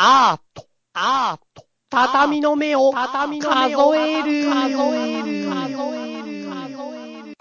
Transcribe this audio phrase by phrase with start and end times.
[0.00, 7.36] アート、アート、畳の目を、畳の目を数える、数える、数える、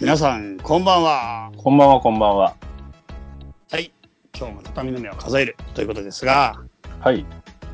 [0.00, 1.50] 皆さん、こんばんは。
[1.56, 2.56] こんばんは、こんばんは。
[3.72, 3.92] はい。
[4.38, 6.62] 今日も畳の目を数えるということですが、
[7.00, 7.26] はい。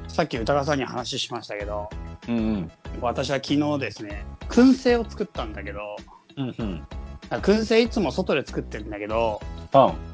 [0.08, 1.90] さっき歌川さんに話しましたけど、
[2.28, 2.72] うんうん。
[3.02, 5.96] 私は昨日ですね、燻製を作ったんだけど、
[6.38, 6.86] うんうん。
[7.28, 10.07] 燻製いつも外で作ってるんだけど、パン。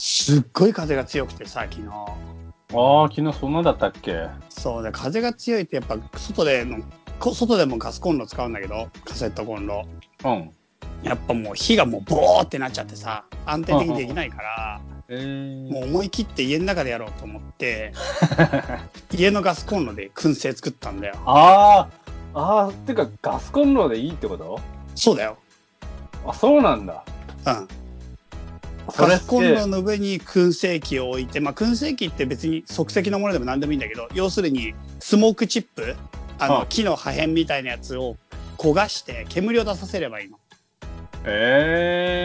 [0.00, 1.88] すっごい風が強くてさ、昨日。
[1.88, 4.28] ああ、昨日そんなだったっけ？
[4.48, 6.78] そうで、風が強いってやっぱ外での、
[7.18, 9.86] こ外でもガスコンロ使うんだけど、カセットコンロ。
[10.24, 10.50] うん。
[11.02, 17.92] やっぱもう火がもうボーってなっちゃってさ、安定的にできないから、えー、もう思い切って家の中でやろうと思って、
[19.12, 21.14] 家のガスコンロで燻製作ったんだよ。
[21.26, 21.88] あ
[22.34, 24.60] あ、ああ、てかガスコンロでいいってこと？
[24.94, 25.36] そうだよ。
[26.26, 27.04] あ、そうなんだ。
[27.46, 27.68] うん。
[28.88, 35.96] それってガスコンロの上に燻製機を置いて、まあ燻製機って別に即席のものでも何でもいいんだけど、要するにスモークチップ、
[36.38, 38.16] あの、うん木の破片みたいなやつを
[38.58, 40.38] 焦がして煙を出させればいいの。
[41.24, 42.24] え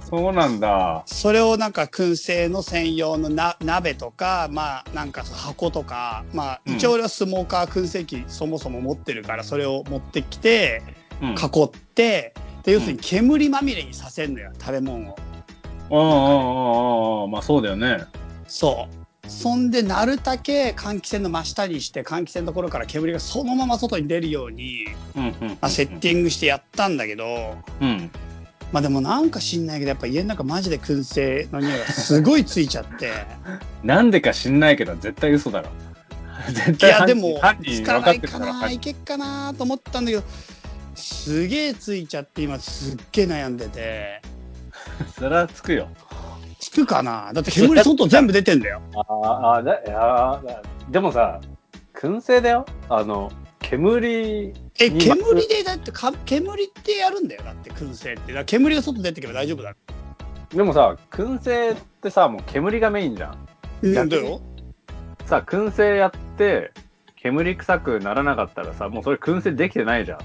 [0.00, 1.02] ー、そうなんだ。
[1.06, 10.94] それをなんか燻製の専用のな鍋とか、まあなんか箱とか、まあうん一応俺はスモーカー燻製機そもそも持ってるからそれを持ってきてうん。
[11.22, 12.34] 囲って、
[12.64, 15.16] で要するに煙まみれにさせんのよ食べ物を。
[15.90, 17.30] うんうんうんうんうん。
[17.30, 18.04] まあそうだよね。
[18.46, 19.04] そう。
[19.30, 25.48] そんでなるだけ換気扇の真下にして換気扇のところから煙がそのまま外に出るように、うんうん、うん。
[25.48, 28.10] まあ、セッティングしてやったんだけど、うん。
[28.72, 33.12] まあでもなんか知んないけどやっぱ家の中マジで燻製の匂いがすごいついちゃって。
[33.84, 35.68] なんでか知んないけど、絶対嘘だろ。
[36.48, 40.24] 絶い対犯人やでもつかないかな、いけっかなと思ったんだけど
[40.94, 44.22] すげえついちゃって今すっげえ悩んでて
[45.16, 45.88] それはつくよ。
[46.58, 47.32] つくかな？
[47.32, 51.40] だって煙外全部出てんだよああ、だ、いやーでもさ、
[51.94, 52.64] 燻製だよ。
[52.88, 59.74] あの、煙、え今煙でだってか煙ってやるんだよだって燻製ってだ煙が外出てけば大丈夫だ
[60.50, 63.34] でもさ、燻製ってさ、もう煙がメインじゃ
[63.82, 63.92] ん。
[63.94, 64.40] なんだよ
[65.26, 66.72] さ、燻製やって、
[67.16, 70.18] 煙臭くならなかったらさ、もうそれ燻製できてないじゃん。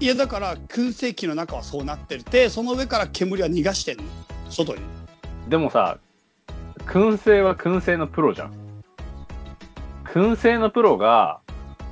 [0.00, 2.24] いやだから燻製機の中はそうなってる。
[2.24, 4.04] てその上から煙は逃がしてんの。
[4.50, 4.82] 外に。
[5.48, 5.98] でもさ、
[6.78, 8.52] 燻製は燻製のプロじゃん。
[10.04, 11.40] 燻製のプロが、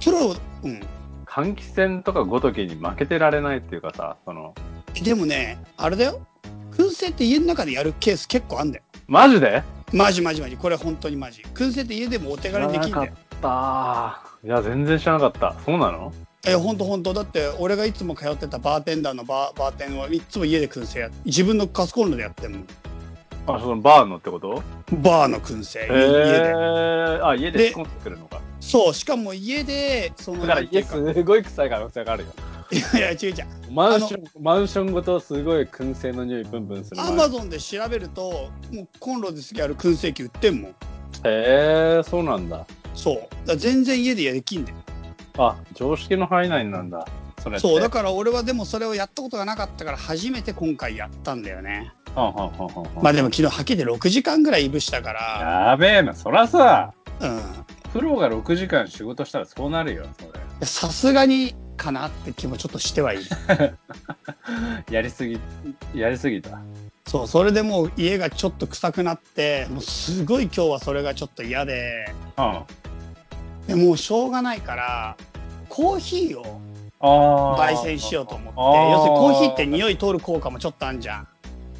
[0.02, 0.80] プロうん。
[1.26, 4.54] 換気扇とかごときに負けてられないっていうかさ、その、
[5.02, 6.26] でもねあれだよ。
[6.72, 8.84] 燻製って家の中でやるケース結構あんだよ。
[9.06, 9.62] マジで？
[9.92, 10.56] マジマジマジ。
[10.56, 11.42] これ本当にマジ。
[11.54, 13.12] 燻製って家でもお手軽にできんだよ。
[13.42, 15.54] ああ、いや、全然知らなかった。
[15.64, 16.12] そうなの？
[16.44, 22.58] え本当本当だって俺がいつも通ってたバーテンダーのバーバーテンはいつも家で燻製や自分のガスコンロでやってんの
[23.46, 24.60] あ、そのバーのってこと？
[24.90, 27.20] バーの燻製、へ家でえ。
[27.22, 28.40] あ、家でで仕込んでくるのか。
[28.60, 32.30] そうしかも家でそのだから家すごい臭い可能性があるよ。
[32.72, 33.34] いやいや違う違う
[33.70, 37.00] マンション、マンションごとすごい燻製の匂いプンプンする。
[37.00, 40.74] アマゾンで調べるともうコンロですやる燻製機売ってんもんへ
[41.24, 42.66] え、そうなんだ。
[42.94, 44.76] そうだ全然家でできんだよ
[45.38, 47.06] あ、常識の範囲内なんだ。
[47.42, 47.58] それ。
[47.58, 57.40] そうだから俺はでもそれをやったことがなかったから初めて今回やったんだよねはんはんはんはんはんまあでも昨日はっきり6時間ぐらいいぶしたからやべえな、そらさ、うん
[57.92, 60.24] プロが6時間仕事したらそうなるよ、そ
[60.60, 60.66] れ。
[60.66, 63.24] さすがにかなって気もちょっとしてはいる
[64.90, 65.38] やりすぎ、
[65.94, 66.58] やりすぎた。
[67.06, 72.06] そうそれでもう家がちょっと臭くなってもうすごい今日はそれがちょっと嫌で
[72.38, 72.62] うん。
[73.66, 75.16] でもうしょうがないから
[75.68, 76.60] コーヒーを。
[77.04, 81.28] 焙煎しようと思って要するにコーヒーって匂い通る効果もちょっとあんじゃん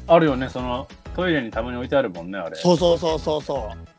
[0.05, 0.85] あるよね、その、
[1.15, 2.57] トイレにたまに置いてあるもんね、あれ。
[2.57, 3.93] そうそうそうそうそう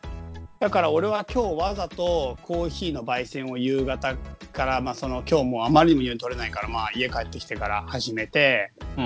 [0.60, 4.16] だから俺は今日わざとコーヒーの焙煎を夕方
[4.52, 9.04] からまあその今日もうあまりにも匂い取れないからまあ家帰ってきてから始めてうん。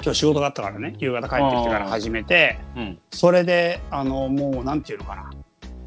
[0.00, 2.98] 今日仕事があったからね夕方帰ってきてから始めてうん。
[3.10, 5.30] それであのもうなんていうのかな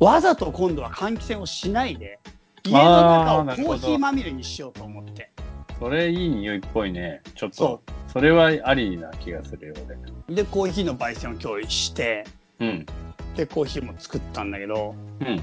[0.01, 2.19] わざと今度は換気扇をしないで
[2.63, 5.31] 家の中をコーヒーまみれにしようと思って
[5.79, 7.21] それいい匂いっぽいね。
[7.33, 7.81] ちょっとそ。
[8.13, 9.73] それはありな気がするよ、
[10.29, 12.23] うでコーヒーの焙煎を今日して
[12.59, 12.69] 俺。
[12.69, 12.85] うん。
[13.35, 15.41] でコーヒーも作ったんだけどうん。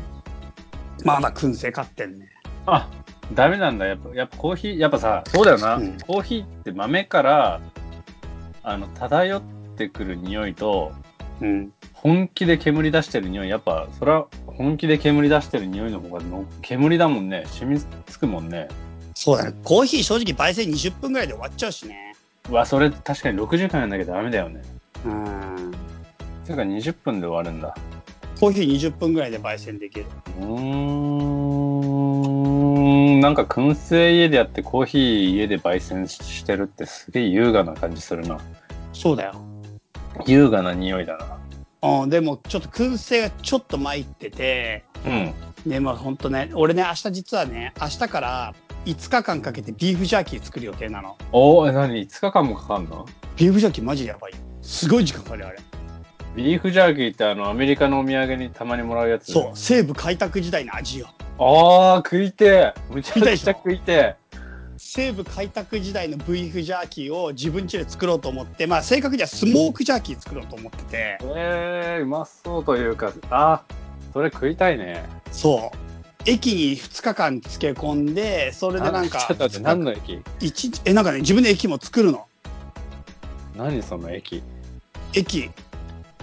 [1.04, 2.28] まだ燻製買ってんね
[2.66, 2.88] あ、
[3.34, 3.86] ダメなんだ。
[3.86, 5.76] やっぱ、やっぱコーヒー、やっぱさ、そうだよな。
[5.76, 7.60] うんコーヒーって豆から、
[8.62, 9.42] あの、漂っ
[9.76, 10.92] てくる匂いと、
[11.40, 14.26] うん本気で煙出してる匂い、やっぱ、それは
[14.58, 17.44] 本気で煙出してる匂いの方がの、煙だもんね。
[17.46, 18.68] 染みつくもんね。
[19.14, 22.14] そうだねコーヒー正直焙煎20分ぐらいで終わっちゃうしね
[22.48, 24.62] うわ、それ確かに6時間やんなきゃダメだよね。
[25.04, 25.72] うん
[26.46, 27.76] てか20分で終わるんだ。
[28.40, 30.06] コーヒー20分ぐらいで焙煎できる。
[30.40, 30.44] うー
[33.16, 33.20] ん。
[33.20, 38.38] なんか燻製家でやってコーヒー家で焙煎してるってすげえ優雅な感じするな。
[38.92, 39.34] そうだよ。
[40.26, 41.37] 優雅な匂いだな。
[41.82, 45.34] うん、でもちょっと燻製がちょっと参ってて、うん。
[45.66, 48.54] ね、まあほんとね、俺ね、明日実はね、明日から
[48.84, 51.16] 5日間かけてビーフジャーキー作る予定なの。
[51.32, 53.06] おー、え、何 ?5 日間もかかんの？
[53.36, 54.38] ビーフジャーキーマジやばいよ。
[54.62, 55.58] すごい時間かかるよあれ。
[56.36, 61.08] ビーフジャーキーってあのアメリカのお土産にたまにもらうやつそう、西部開拓時代の味よ。
[61.38, 64.16] ああ食いてえむちゃくちゃ食いて
[64.90, 70.96] 西部開拓時代のビーフジャーキーを自分家で作ろうと思って、まあ正確にはスモークジャーキー作ろうと思ってて。
[70.96, 75.04] え、えー、うまそうというかあーそれ食いたいね。
[75.30, 75.76] そう。
[76.24, 80.22] 駅に2日間漬け込んで、それでなんか、ちょっと待って何の駅？
[80.86, 82.26] え、なんかね、自分で駅も作るの。
[83.58, 84.42] 何その駅？
[85.12, 85.50] 駅。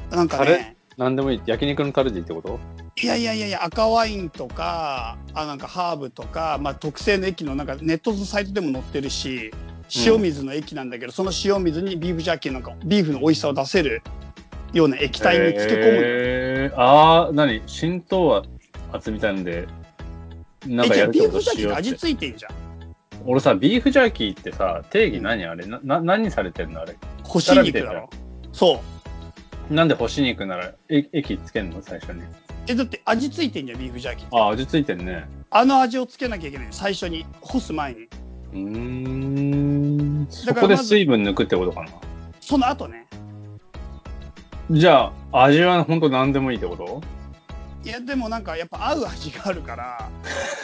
[0.10, 1.42] なんかタね、何でもいい。
[1.46, 2.60] 焼肉のタレでいいってこと？
[3.02, 9.52] いやいやいやいや、赤ワインとか、あなんかハーブとか、まあ、特製の駅のなんかネットのサイトでも載ってるし、
[10.06, 14.02] 塩水の液なんだけど、その塩水にビーフジャーキーなんかビーフの美味しさを出せる
[14.72, 16.02] ような液体に漬け込むのよ。
[16.06, 17.62] えー、ああ何？
[17.68, 18.46] 浸透
[18.94, 19.68] 圧みたいなんで
[20.66, 21.52] なんかえじゃあビーやるってこと？
[21.52, 21.98] フジャーキーって味しようって。
[21.98, 22.52] 付いてんじゃん。
[23.26, 25.44] 俺さビーフジャーキーってさ定義何？
[25.46, 25.66] あれ？
[25.66, 26.80] なな何されてんの？
[26.80, 26.96] あれ？
[27.24, 28.10] 干し肉だろ。
[28.54, 28.80] そ
[29.70, 29.74] う。
[29.74, 31.82] なんで干し肉ならえ液つけんの？
[31.82, 32.22] 最初に
[32.68, 34.38] え、だって味付いてんじゃん、ビーフジャーキーって。
[34.38, 38.00] あ味ついてんねあの味をつけなきゃいけないの最初に、干す前に。
[38.02, 41.90] うーんそこで水分抜くってことかな
[42.42, 43.08] その後ね。
[44.72, 47.04] じゃあ味は本当何でもいいってこと？
[47.84, 50.10] いや、でもなんかやっぱ合う味があるから、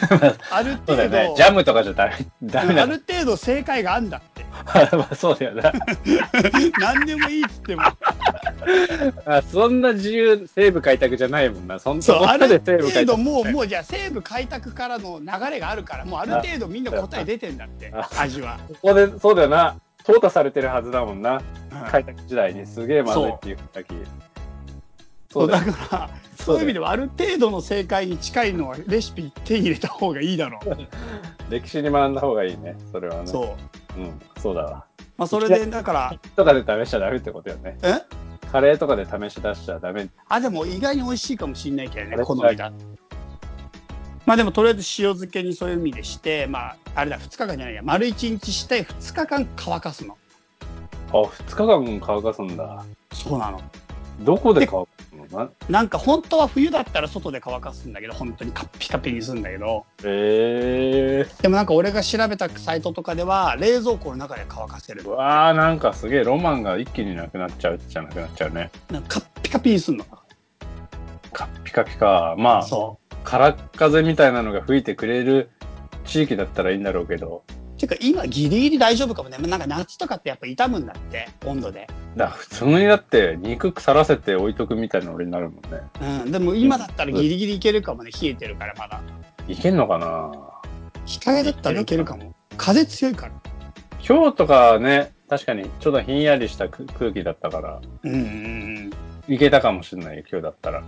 [0.50, 4.31] ある程度、ねジャムとかじゃダメダメだある程度正解があんだって。
[4.92, 5.72] まあそうだよな。
[6.78, 7.82] 何でもいいっつっても。
[9.26, 11.78] あそんな自由西部開拓じゃないもんな。
[11.78, 18.58] そんそう、こある程度もう、もうじゃあ西部開拓からの流れがあるから、もうある程度みんな答え出てんだってあ、味は。
[18.68, 19.76] ここでそうだよな。
[20.04, 21.40] 淘汰されてるはずだもんな。
[21.72, 21.90] うん。
[21.90, 22.66] 開拓時代に。
[22.66, 23.94] すげえまずいっていうだけ
[25.30, 25.72] そうだよ。
[25.72, 31.50] から、そういう意味ではある程度の正解に近いのはレシピ手に入れた方がいいだろう。
[31.50, 32.76] 歴史に学んだ方がいいね。
[32.92, 33.26] それはね。
[33.26, 33.56] そ
[33.96, 34.00] う。
[34.00, 34.84] うんそうだわ。
[35.16, 37.78] まあそれで、だから、とかで試しちゃダメってことよね。
[37.82, 38.00] え？
[38.50, 40.08] カレーとかで試し出しちゃダメ。
[40.28, 42.72] あ、でも意外に美味しいかもしんないけどね、好みだ。
[44.26, 50.18] まあでもとりあえず塩漬けにそういう意味でして、まああれだ、2日間じゃないや、丸1日して2日間乾かすの。
[51.12, 52.84] あ2日間乾かすんだ。
[53.12, 53.60] そうなの。
[54.20, 55.50] どこで乾かすのな？
[55.68, 65.08] なんか本当は冬だったら外で乾かすんだけど、本当にカッピカピにするんだけど、えでもなんか俺が調べたサイトとかでは冷蔵庫の中で乾かせるー、。
[65.08, 70.04] わあなんかすげえロマンが一気になくなっちゃうじゃなくなっちゃうねなんかカッピカピにするの。
[71.32, 75.50] カッピカピかまあそ空っ風みたいなのが吹いてくれる
[76.04, 77.51] 地域だったらいいんだろうけどう。
[77.82, 79.36] てか今ギリギリ大丈夫かもね。
[79.38, 81.88] なんか夏とかってやっぱ傷むんだって、温度で。
[82.16, 85.80] だ普通にだって肉腐らせて置いとくみたいなの俺になるもんね
[86.24, 86.32] うん。
[86.32, 88.10] でも今だったらギリギリいけるかもね。
[88.10, 89.00] 冷えてるからまだ。
[89.48, 90.32] いけんのかな？
[91.04, 92.34] 日陰だったらいけるかも。
[92.56, 93.32] 風強いから。
[94.06, 98.18] 今日とかね確かにちょっとひんやりした空空気だったからうんうん
[99.28, 99.34] うん。
[99.34, 100.82] いけたかもしれないよ今日だったら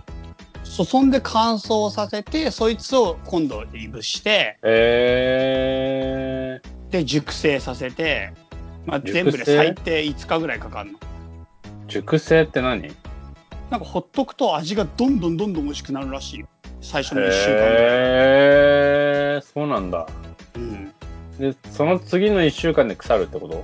[0.63, 6.59] そそんで乾燥させて、そいつを今度いぶして、え
[6.91, 8.33] で熟成させて、
[8.85, 10.99] まあ、全部で最低5日ぐらいかかるの。
[10.99, 11.01] ー、
[11.87, 12.93] 熟成って何？
[13.69, 16.47] なんかほっとくと味がどんどんどんどん美味しくなるらしいよ。
[16.81, 17.71] 最初の1週間ぐらい。
[17.71, 17.75] へ
[19.37, 20.07] えそうなんだ
[20.55, 20.93] うん。
[21.39, 23.63] でその次の1週間で腐るってこと？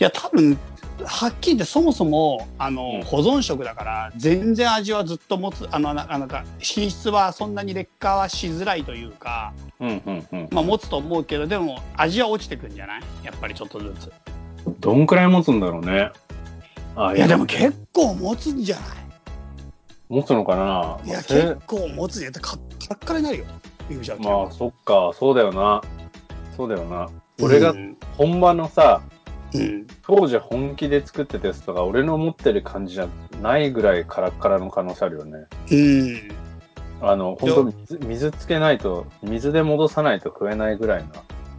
[0.00, 0.56] いや、多分、
[1.04, 13.02] はっきり言ってそもそも、あの、うん保存食だから、全然味はずっと持つ、あの、ななんか、品質はそんなに劣化はしづらいというか、うんうんうんまあ持つと思うけど、でも味は落ちてくんじゃない？
[13.24, 14.12] やっぱりちょっとずつ。
[14.80, 16.10] どんくらい持つんだろうね
[16.96, 18.86] あいや、でも結構持つんじゃない？
[20.08, 20.98] 持つのかな？
[21.04, 22.56] いや、せ結構持つんじゃないカ
[22.90, 23.44] ラッカラになるよ。
[24.20, 25.82] まあそっかそうだよな
[26.56, 27.08] そうだよな
[27.40, 27.96] 俺がうん。
[28.16, 29.19] 本場のさうん。
[30.02, 33.08] 当時本気で作ってたやつとか俺の持ってる感じじゃ
[33.42, 35.46] ないぐらいカラッカラの可能性あるよね。
[35.70, 36.30] うん。
[37.02, 41.04] あの本当水水つけないと水で戻さないと食えないぐらい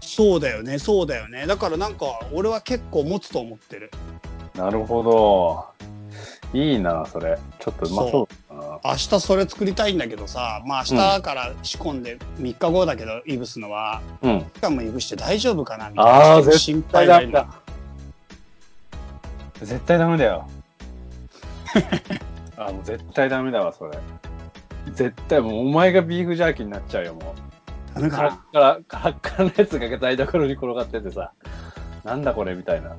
[0.02, 1.46] そうだよね、そうだよね。
[1.46, 3.92] だからなんか、俺は結構持つと思ってる。
[4.56, 5.66] ななるほど。
[6.54, 7.40] いいなそれ。
[7.60, 8.80] ちょっとうまそうだな。
[8.84, 14.42] 明日それ作りたいんだけどさ、まあ明日から仕込んで3日後だけど、いぶすのは、うん。
[14.56, 16.52] 期間もいぶして大丈夫かなみたいな。
[16.52, 17.61] あ心配だ絶対ダメだ
[19.66, 20.48] 絶対ダメだよ
[22.58, 23.98] あ、もう絶対ダメだわ、それ。
[24.94, 27.96] 絶対もうお前がビーフジャーキーになっちゃうよ、もう。
[27.96, 31.32] ダメかカラッなカラ、カラのやつが台所に転がっててさ、
[32.04, 32.96] なんだこれみたいな。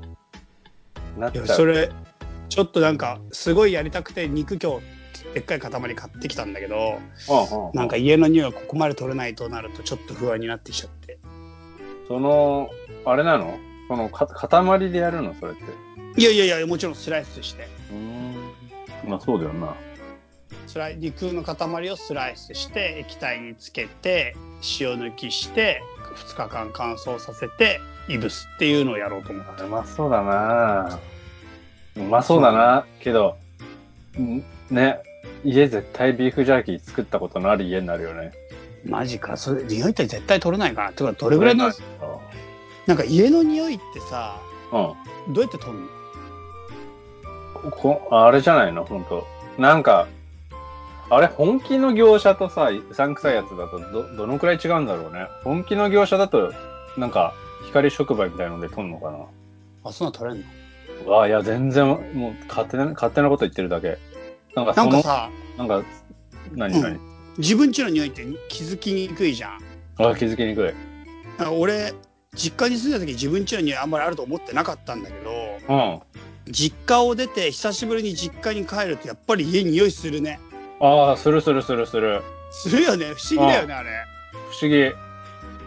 [1.19, 1.47] なっいちゃう。
[1.47, 1.90] やそれ
[2.49, 6.99] ちょっとなんかすごいやりたくて肉今日でっかい塊買ってきたんだけど
[7.31, 11.19] うんうんなんか家の匂いをここまで取れないとなるとちょっと不安になってきちゃって
[12.09, 12.69] その、
[13.07, 13.57] あれなの？
[13.88, 15.35] そのか、塊でやるの？
[15.40, 15.62] それって。
[16.16, 17.69] いやいやいやもちろんスライスして。
[17.90, 19.11] うん。
[19.11, 19.75] まあそうだよな。
[20.66, 24.35] スライ肉の塊をスライスして液体につけて
[24.81, 25.83] 塩抜きして
[26.14, 30.99] 2日間乾燥させていぶすっていうのをやろうと思ってうまそうだな。
[31.97, 33.37] うまそうだな、けど、
[34.19, 34.99] んね、
[35.45, 38.33] 家絶対ビーフジャーキー作ったことのある家になるよね。
[38.85, 39.37] マジか。
[39.37, 40.90] それ匂いって絶対取れないかな。
[40.90, 41.71] ってかどれぐらいの
[42.87, 44.40] なんか家の匂いってさ
[44.73, 45.35] うん。
[45.35, 46.01] どうやって取るの？
[47.71, 48.85] こあれじゃないの？
[48.85, 49.26] 本当
[49.59, 50.09] なんか、
[51.11, 55.26] あれ本気の業者とさ、うさんくさいやつだとど、どのくらい違うんだろうね。
[55.45, 56.52] 本気の業者だと、
[56.97, 57.35] なんか、
[57.66, 59.19] 光触媒みたいので撮んのかな？
[59.85, 60.49] あそんなの取れんの？
[61.07, 63.99] うわあ、いや、全然、もう、勝手な、勝手なこと言ってるだけ。
[64.54, 65.83] なんか、その、なんかさなんか、
[66.54, 66.99] 何何、
[67.38, 69.59] 自分家の匂いって気づきにくいじゃん
[69.99, 70.73] あ、気づきにくい。
[71.50, 71.95] 俺
[72.35, 75.31] 実家に住んだ時自分家の匂いあんまりあると思ってなかったんだけど
[75.69, 76.00] うん。
[76.49, 80.40] 実家を出て久しぶりに実家に帰るとやっぱり家匂いするね。
[80.80, 82.22] ああ、するするするする。
[82.50, 83.06] するよね。
[83.14, 83.90] 不思議だよねあれ。
[84.50, 84.92] 不思議。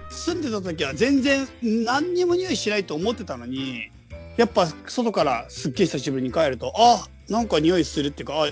[0.09, 3.91] 住んでた時は全然何にも匂いしないと思ってたのに
[4.37, 8.47] やっぱ外からすっげえ久しぶりに帰るとあなんか匂いするっていうかあ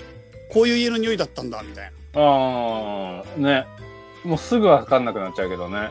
[0.52, 3.66] こういう家の匂いだったんだみたいああ、ね。
[4.24, 5.76] もうすぐわかんなくなっちゃうけどね。
[5.76, 5.90] な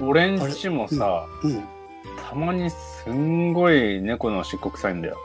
[0.00, 1.50] 俺んちもさ、うん。
[1.50, 1.79] うん
[2.28, 5.16] たまにすんごい猫の漆黒臭いんだよ。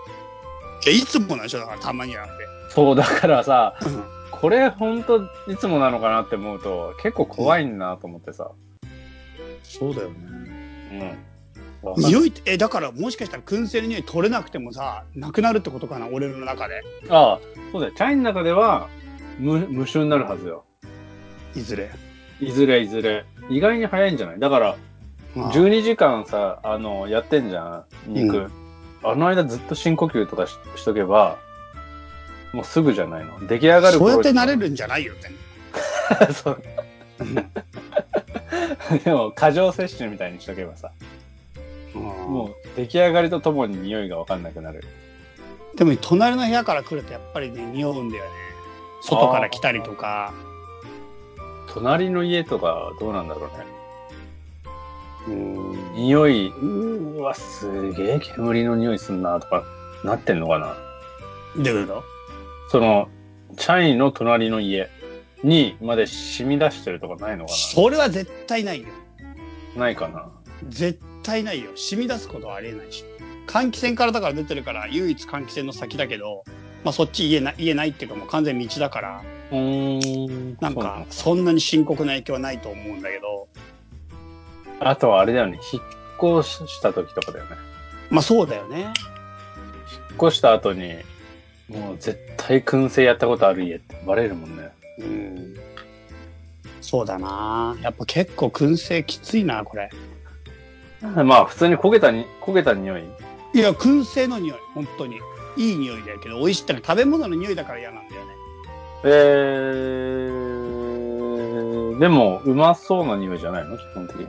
[0.86, 2.32] いやいつもなんでしょだからたまになんて、
[2.70, 8.52] そう、だからさ、うんこれほんといつもなのかなって思うと結構怖いんなと思ってさ。
[9.64, 11.18] そうだよね
[11.84, 11.90] うん。
[11.90, 17.40] わかん匂いってえだからもしかしたら燻製の匂い取れなくてもさなくなるってことかな俺の中でああ、
[17.72, 17.94] そうだよ。
[17.96, 18.90] チャイの中では
[19.40, 20.66] 無無臭になるはずよ。
[21.56, 21.90] いずれ
[22.42, 23.26] いずれいずれ。
[23.50, 24.40] 意外に早いんじゃない？
[24.40, 24.78] だから、まあ
[25.36, 28.38] 12時間さ、あの、やってんじゃん、肉。
[28.38, 28.52] うん
[29.08, 31.38] あの間ずっと深呼吸とかししとけば、
[32.54, 33.46] もうすぐじゃないの。
[33.46, 35.30] 出来上がるそうやってになれるんじゃないよって
[36.34, 36.62] そう。
[39.06, 40.90] でも、過剰摂取みたいにしとけばさ、
[41.94, 44.84] ももう出来上がりとともに匂いがわかんなくなる。
[45.76, 48.30] うでも隣の部屋から来るとやっぱりね匂うんだよね
[49.02, 50.34] 外から来たりとか
[51.74, 53.66] 隣の家とかどうなんだろうね。
[55.28, 55.94] うん。
[55.96, 59.64] 匂い、うーわ、すげえ煙の匂いすんなとか
[60.04, 60.76] なってんのかな。
[61.56, 62.04] どういうこ
[62.70, 63.10] その、
[63.58, 64.90] チャイの隣の家
[65.44, 68.90] にまで染み出してるとかないのとかそれは絶対ないよ。
[69.76, 70.30] なないかな？
[70.68, 71.72] 絶対ないよ。
[71.76, 73.06] 染み出すことはありえないし。
[73.48, 76.44] 換気扇からだから出てるから唯一換気扇の先だけど
[76.84, 79.24] まあそっち家な家ないっていうかもう完全道だから。
[79.52, 80.58] うーん。
[80.60, 83.45] なんかそんなに深刻な影響はないと思うんだけど
[84.80, 85.60] あとはあれだよね。
[85.72, 85.84] 引っ
[86.42, 87.52] 越した時とかだよね。
[88.10, 88.94] まあそうだよね引っ
[90.28, 90.94] 越した後に、
[91.70, 94.70] もう絶対燻製やったことある家ってバレるもんね。
[95.00, 95.56] うん
[96.82, 99.90] そうだなやっぱ結構燻製きついなこれ
[101.02, 103.04] まあ普通に焦げたに、焦げた匂い。
[103.54, 105.20] いや燻製の匂い本当に
[105.58, 108.32] いい匂いだけど美味しいってのは食べ物の匂いだから嫌なんだよね
[109.06, 113.78] えー、でもうまそうな匂いじゃないの？
[113.78, 114.28] 基本的に。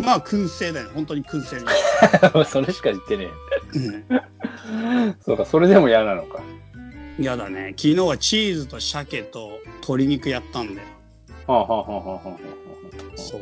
[0.00, 1.58] まあ燻製だよ本当に燻製
[2.44, 3.28] それしか言ってね
[3.74, 5.14] え。
[5.20, 6.40] そうか、それでも嫌なのか。
[7.18, 10.88] 嫌だね昨日はチーズと鮭と鶏肉やったんだよ
[11.46, 12.36] はあはあはあはあはあは
[13.14, 13.16] あ。
[13.16, 13.40] そう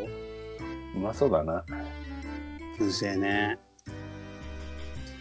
[0.97, 1.65] うまそうだな。
[2.79, 3.59] 燻製ね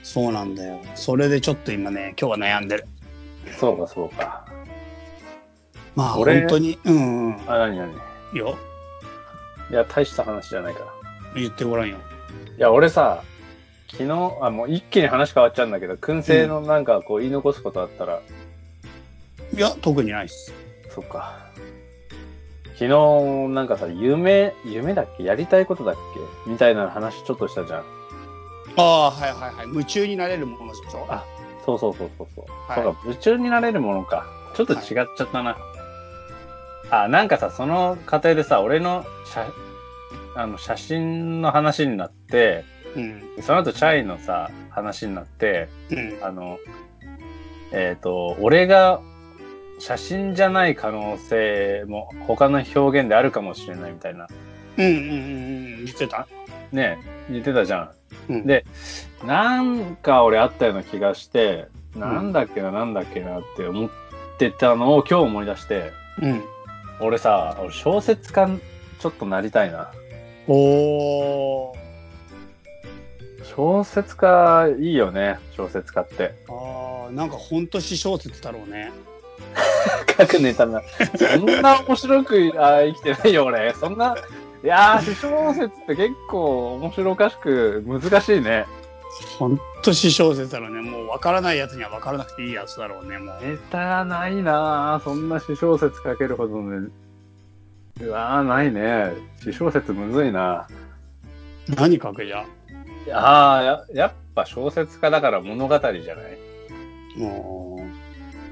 [0.02, 2.86] そうなんだよそれでちょっと今ね今日は悩んでる
[3.60, 4.46] そうか、そうか。
[5.96, 7.94] まあ俺本当にうんうんあ、なになに
[8.34, 8.58] よ
[9.70, 10.97] いや、大した話じゃないから。
[11.36, 11.98] 言ってごらんよ
[12.58, 13.24] いや、俺さ、
[13.92, 18.22] 昨日、あ、もう一気に話変わっちゃうんだけど、燻製のなんかこう言い残すことあったら、
[19.56, 20.54] いや特にないっす
[20.90, 21.40] そっか。
[22.74, 22.90] 昨日、
[23.54, 25.24] なんかさ、夢、夢だっけ？
[25.24, 25.96] やりたいことだっ
[26.46, 26.50] け？
[26.52, 27.80] みたいな話ちょっとしたじゃん。
[28.78, 31.08] ああはいはいはい夢中になれるものでしょ？
[31.10, 31.26] あ
[31.66, 32.72] そうそうそうそうそう。
[32.72, 34.26] はいそうか、夢中になれるものか。
[34.56, 35.58] ちょっと違っちゃったな。
[36.92, 39.48] あ、なんかさ、その過程でさ、俺の写、
[40.38, 42.64] あの、写真の話になって、
[42.96, 46.60] うんその後チャイのさ、話になって、うんあの、
[47.72, 49.02] えっ、と、俺が
[49.80, 54.28] 写真じゃない可能性も他の表現であるかもしれないみたいな。
[54.78, 55.06] うんうんうんう
[55.82, 55.86] ん。
[55.86, 56.28] 言ってた？
[56.72, 57.92] ね、言ってたじゃ
[58.30, 58.34] ん。
[58.34, 58.66] うんで、
[59.26, 63.90] なんか俺あったような気がして、なんだっけな、なんだっけなって思っ
[64.38, 65.92] てたのを今日思い出して、
[66.22, 66.44] うん。
[67.00, 68.48] 俺さ、俺小説家
[69.00, 69.92] ちょっとなりたいな。
[70.48, 71.78] おー。
[73.56, 76.36] 小説家いいよね、小説家って。
[76.48, 78.92] あー、なんか本当詩小説だろうね。
[80.18, 80.82] 書くネタな。
[81.18, 83.74] そんな面白くあ生きてないよ、俺。
[83.74, 84.16] そんな、
[84.64, 88.66] いやー、詩小説って結構面白おかしく難しいね。
[89.40, 90.82] 本当詩小説だろうね。
[90.82, 93.44] もう分からないやつには分からなくていいやつだろうね、もう。
[93.44, 95.04] ネタないなぁ。
[95.04, 96.90] そんな詩小説書けるほどね。
[98.00, 99.12] うわー、ないね。
[99.42, 100.68] 詩小説むずいな。
[101.76, 102.46] 何書くじゃ
[103.12, 106.38] ああ、や、やっぱ小説家だから物語じゃない？
[107.18, 107.80] も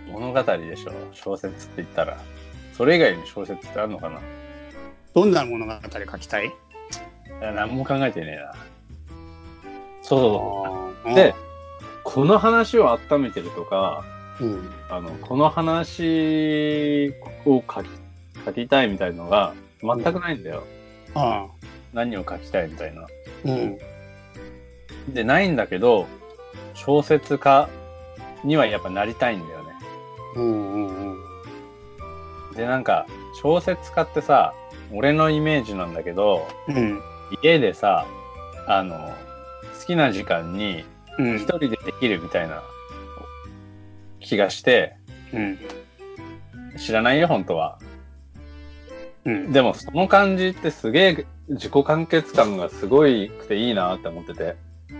[0.07, 0.91] 物語でしょ。
[1.13, 2.17] 小説って言ったら。
[2.73, 4.17] それ以外に小説ってあるのかな？
[4.17, 4.21] う、
[5.13, 6.47] どんな物語書きたい？
[6.47, 6.49] い
[7.41, 8.53] や、何も考えてねえな。
[10.01, 11.15] そうそうそう。
[11.15, 11.35] でで、、
[12.03, 14.03] この話を温めてるとか、
[14.41, 14.69] うん。
[14.89, 17.13] あの、この話
[17.45, 17.87] を書き、
[18.45, 20.63] 書きたいみたいのが全くないんだよ。
[21.15, 21.47] あ
[21.93, 23.03] 何を書きたいみたいな。
[23.03, 23.07] あ、
[23.45, 23.77] うん。
[25.13, 26.07] で、ないんだけど、
[26.73, 27.69] 小説家
[28.43, 29.65] にはやっぱなりたいんだよね。
[30.35, 31.15] うんうん
[32.49, 32.55] うん。
[32.55, 33.07] で、なんか、
[33.41, 34.53] 小説家ってさ、
[34.91, 37.01] 俺のイメージなんだけど、うん。
[37.41, 38.05] 家でさ、
[38.67, 39.13] あの、
[39.79, 40.85] 好きな時間に
[41.17, 42.61] うん一人でできるみたいな
[44.19, 44.95] 気がして、
[45.33, 45.59] うん。
[46.77, 47.79] 知らないよ、本当は。
[49.25, 49.51] うん。
[49.51, 54.55] でも、その感じってすげえ自己完結感がすごいくていいなって思ってて。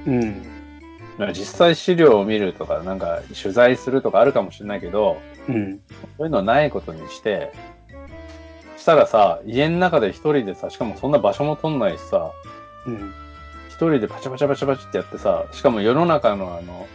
[0.06, 0.44] うん。
[1.34, 5.18] 実際資料を見るとか、なんか取材するとかあるかもしれないけど、
[5.48, 5.80] うん。
[6.18, 7.52] そういうのないことにして、
[8.78, 12.32] したらさ、家の中で一人でさ、しかもそんな場所も取んないしさ、
[12.86, 13.14] うん。
[13.70, 16.88] 一人でパチャパチャパチャパチってやってさ、しかも世の中のあの、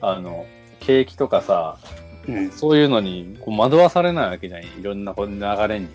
[0.00, 0.46] あの、
[0.80, 1.78] 景気とかさ、
[2.26, 2.50] うん。
[2.50, 4.62] そういうのにこう惑わされないわけじゃん。
[4.62, 5.88] いろんなこう流れに。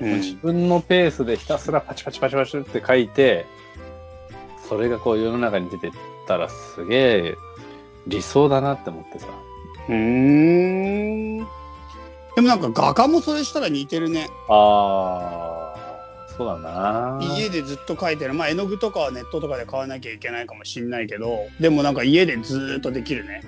[0.00, 3.46] 自分のペースでひたすらパチパチパチパチって書いて、
[4.68, 5.90] それがこう世の中に出てっ
[6.26, 6.96] たらすげ
[7.28, 7.34] え
[8.06, 9.26] 理想だなって思ってさ。
[9.88, 11.38] うん。
[11.38, 11.44] で
[12.40, 14.28] もなんか画家もそれしたら似てるね。
[14.48, 18.34] あー、そうだな家でずっと描いてる。
[18.34, 23.42] まあ絵の具とかはネットとかで買わなきゃいけないかもしんないけど、でもなんか家でずーっとできるね。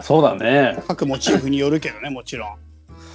[0.00, 0.82] そうだね。
[0.88, 2.56] 各モチーフによるけどね、もちろん。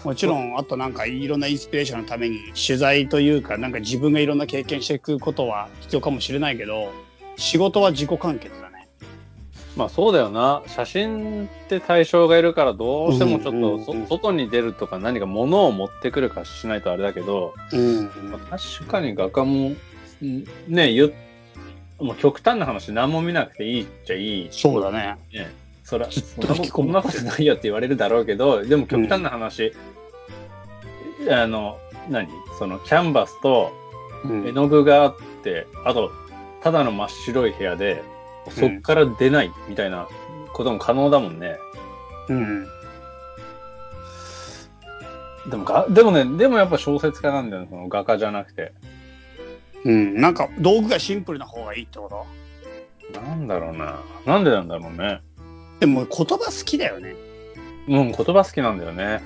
[0.04, 6.92] もちろん、あとなんかいろんなインスピレーションのために取材というか、なんか自分がいろんな経験していくことは必要かもしれないけど、
[7.36, 8.88] 仕事は自己完結だね。
[9.76, 10.64] まあそうだよな。
[10.68, 18.06] 写真って対象がいるからどうしてもちょっとそ外に出るとか何か物を持ってくるかしないとあれだけど、うん。
[18.30, 19.76] まあ確かに画家も、ん
[20.68, 21.14] ね、言う、
[22.00, 24.48] もう極端な話何も見なくていいっちゃいい。
[24.52, 25.18] そうだね。
[25.34, 25.52] ね。
[25.90, 29.74] そら、そんなこんなことないよって言われるだろうけど、でも極端な話、
[31.32, 32.30] あの、何？
[32.60, 33.72] そのキャンバスと
[34.24, 36.12] うん絵の具があって、あと、
[36.62, 38.04] ただの真っ白い部屋で、
[38.52, 40.08] そっから出ないみたいな
[40.54, 41.58] ことも可能だもんね。
[42.30, 42.68] うん。
[45.50, 48.74] でもが、でもね、でもやっぱ小説家なんだよね、その画家じゃなくて。
[49.86, 50.22] うん。
[50.22, 52.10] なんか道具がシンプルな方がいいってこ
[53.12, 53.22] と？
[53.22, 54.00] なんだろうな。
[54.26, 55.22] なんでなんだろうね。
[55.80, 57.16] でも言葉好きだよね。
[57.88, 59.22] うん、言葉好きなんだよね。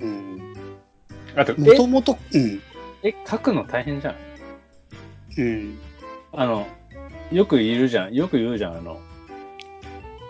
[0.00, 0.56] うん。
[1.34, 2.62] あと、もともと、うん。
[3.02, 4.16] え、絵描くの大変じゃん。
[5.38, 5.78] うん。
[6.32, 6.66] あの、
[7.32, 8.14] よくいるじゃん。
[8.14, 8.76] よく言うじゃん。
[8.78, 9.00] あの、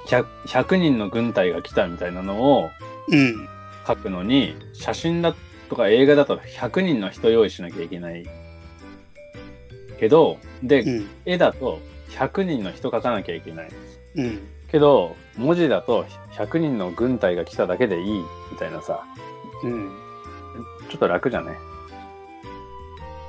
[0.09, 2.71] 100, 100人の軍隊が来たみたいなのを
[3.09, 3.49] うん。
[3.85, 5.35] 描くのに、写真だ
[5.69, 8.25] とか映画だと100人の人用意しなきゃいけない。
[10.01, 11.09] けど、で、うん。
[11.25, 13.69] 絵だと100人の人描かなきゃいけない。
[14.17, 14.41] うん。
[14.71, 19.05] けど、文字だと100人の軍隊が来ただけでいいみたいなさ、
[19.62, 19.90] うん。
[20.88, 21.59] ちょっと楽じゃね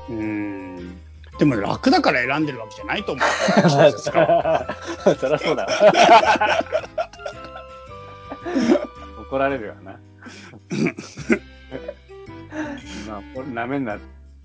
[0.09, 0.97] うん。
[1.37, 3.25] でも楽だから選んでるわけじゃないと思う。
[3.69, 5.67] そりゃそうだ。
[9.19, 9.91] 怒られるわな。
[13.07, 13.99] まあ、これダメになっ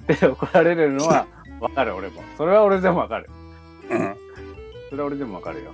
[0.06, 1.26] て怒られるのは
[1.60, 2.22] わかる、俺も。
[2.36, 3.30] それは俺でもわかる。
[3.90, 4.16] うん。
[4.90, 5.72] それは俺でもわかるよ。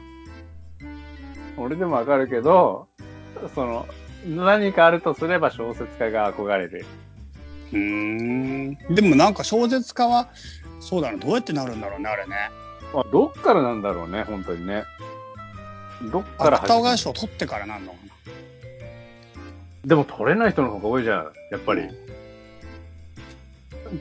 [1.59, 2.88] 俺でもわかるけど、
[3.55, 3.87] その、
[4.27, 6.85] 何かあるとすれば小説家が憧れる。
[7.73, 8.94] うーん。
[8.94, 10.29] でもなんか小説家は、
[10.81, 12.51] そうだな、どうやってなるんだろうね、あれね。
[12.94, 14.85] まあ、どっからなんだろうね、本当にね。
[16.12, 16.99] どっから芥川る？
[16.99, 17.99] 賞取ってからなんのか
[19.85, 21.83] でも取れない人の方が多いじゃん、やっぱり。
[21.83, 21.88] な。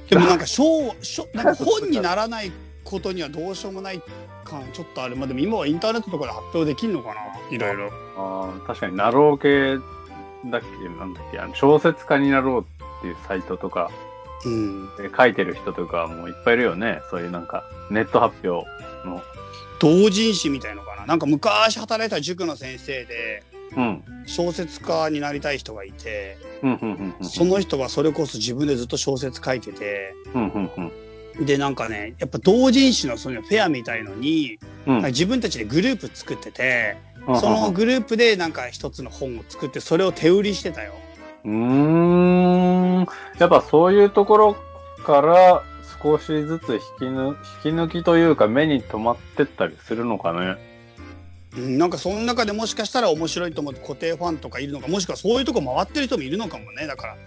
[0.10, 2.52] でもなんか賞、賞、なんか 本にならない
[2.84, 4.02] ことにはどうしようもない
[4.48, 5.16] 感ちょっとある。
[5.16, 7.22] まあでも今はインターネットとかで発表できるのかな？
[7.50, 7.92] いろいろ。
[8.18, 11.40] ああ、確かに、なろう系だっけなんだっけ？
[11.40, 13.92] あの小説家になろうっていうサイトとか
[14.46, 14.96] うん。
[14.98, 17.02] で書いてる人とかもいっぱいいるよね。
[17.10, 18.68] そういうなんか、ネット発表
[19.08, 19.22] の。
[19.80, 21.06] 同人誌みたいのかな？
[21.06, 23.44] なんか昔働いた塾の先生で
[23.76, 24.04] うん。
[24.26, 27.26] 小説家になりたい人がいて、うん、うん、うんうん。
[27.26, 30.92] その人はそれこそ自分でずっと小説書いてて、うん、うん、うん。
[31.40, 35.02] でなんかね、やっぱ同人誌のそういうフェアみたいのに、うん。
[35.06, 40.94] 自分たちでグループ作ってて、うんそのグループでなんか一つの本を作ってそれを手売りしてたよ。
[41.44, 43.06] うーん。
[43.38, 44.56] やっぱそういうところ
[45.06, 45.64] から
[46.02, 50.56] 少しずつ引き抜引き抜きというか目に留まってったりするのかね。
[51.58, 57.18] うん、なんかその中でもしかしたら面白いと思って固定ファンとかいるのかもしくはそういうとこ回ってる人もいるのかもねだから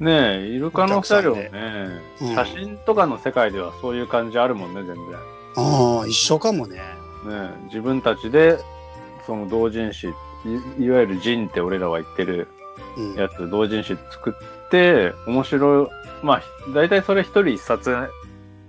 [0.00, 1.50] ねえ、いる可能性あるよね
[2.20, 2.48] お客。
[2.48, 4.96] 写真とかの世界ではそういう感じあるもんね、全然。
[5.56, 6.82] ああ一緒かもねね
[7.30, 8.58] え、自分たちで、
[9.26, 10.08] その同人誌、
[10.78, 12.46] いいわゆる人って俺らは言ってる
[12.96, 14.30] うんやつ、同人誌作
[14.66, 15.88] って、面白い、
[16.22, 16.42] まあ、
[16.74, 17.96] 大体それ一人一冊、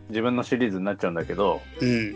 [0.10, 2.16] 自分のシリーズになっちゃうんだけど、うん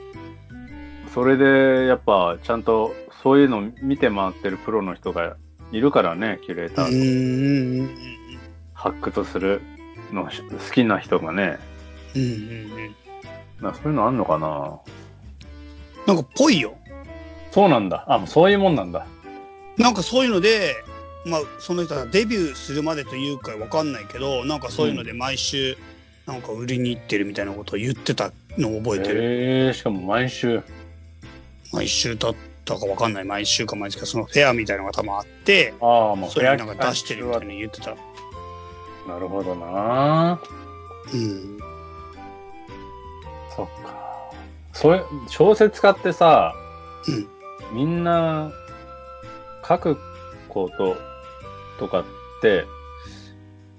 [1.14, 5.36] それで、やっぱ、ちゃんと、そういうの見て回ってるプロの人が
[5.72, 6.98] いるからね、キュレータうんうー。
[6.98, 7.90] んうん
[8.84, 9.62] 発掘する
[10.12, 10.30] の好
[10.74, 11.58] きな人がね。
[12.16, 12.34] うんうんう
[12.90, 12.96] ん
[13.62, 14.78] なそういうのあんのかな？
[16.06, 16.76] なんかぽいよ
[17.52, 18.04] そうなんだ。
[18.10, 19.06] あ、もうそういうもんなんだ。
[19.78, 20.76] なんかそういうので
[21.26, 25.78] まあその人がデビューするまでというかわかんないけどなんかそういうので毎週
[26.26, 30.62] なんか売りに行ってるみたいなことを言ってたのを覚えてる、へえしかも毎週。
[31.72, 37.96] 毎週だったかわかんない毎週か毎週かそのフェアみたいなのが多分あってああ、もうそれになんか出してるみたいなに言ってた
[39.08, 40.40] なるほどな。
[41.14, 41.60] うん
[43.56, 44.32] そっか。
[44.72, 46.54] そういう、小説家ってさ、
[47.08, 47.28] うん
[47.76, 48.52] みんな、
[49.68, 49.98] 書く
[50.50, 50.96] こと
[51.80, 52.06] とかっ
[52.42, 52.66] て、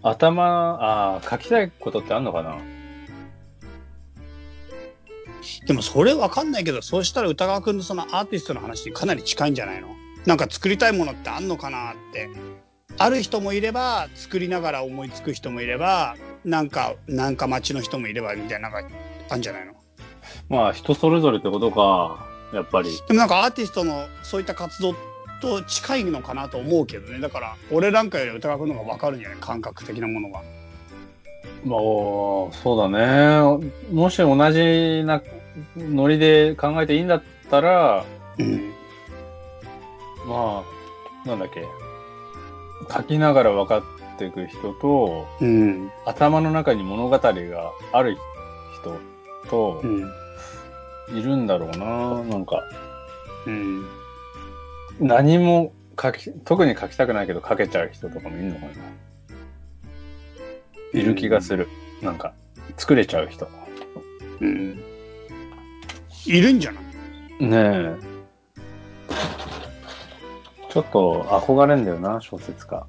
[0.03, 0.43] 頭、
[0.81, 2.57] ああ、書きたいことってあんのかな？
[5.67, 9.89] でもそれわかんないけどそうしたら歌川くんのそのアーティストの話にかなり近いんじゃないの？
[10.25, 12.31] なんか作りたいものってあんのかなって
[12.99, 18.89] ある人もいれば作りながら思いつく人もいればなんかなんか街の人もいればみたいななんか
[19.31, 19.73] あんじゃないの？
[20.49, 22.27] まあ、人それぞれってことか。
[22.53, 22.91] やっぱり。
[23.09, 24.95] でもなんかアーティストのそういった活動
[25.41, 29.39] と近いのかなと思うけどねだから俺なんかより歌川くんの方が分かるんじゃない？
[29.41, 30.41] 感覚的なものが。
[31.65, 31.79] まあ、
[32.63, 33.69] そうだね。
[33.91, 35.23] もし同じな
[35.77, 38.05] ノリで考えていいんだったら、
[38.39, 38.73] うん
[40.27, 40.63] ま
[41.25, 41.63] あ、なんだっけ？
[42.93, 43.83] 書きながら分かっ
[44.19, 48.17] ていく人と、うん頭の中に物語がある
[48.81, 49.01] 人
[49.51, 50.11] とう、ん
[51.17, 52.23] いるんだろうな。
[52.25, 52.63] なんか、
[53.47, 53.87] うん
[55.01, 58.73] 何も書き、特に書きたくないけど書けちゃう人とかもいるのかな。
[61.01, 61.69] いる気がする。
[62.03, 62.33] なんか、
[62.77, 63.49] 作れちゃう人。
[64.41, 64.81] うん
[66.27, 66.81] いるんじゃな
[67.41, 67.45] い？
[67.47, 67.97] ねえ。
[70.75, 72.85] ちょっと憧れんだよな、小説家。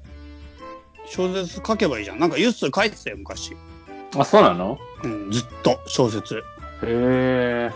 [1.06, 3.56] 小説書けばいいじゃんなんかユッス書いてたよ昔。
[4.18, 4.76] あ、そうなの？
[5.04, 6.34] うん、ずっと小説。
[6.38, 6.40] へ
[6.82, 7.70] え。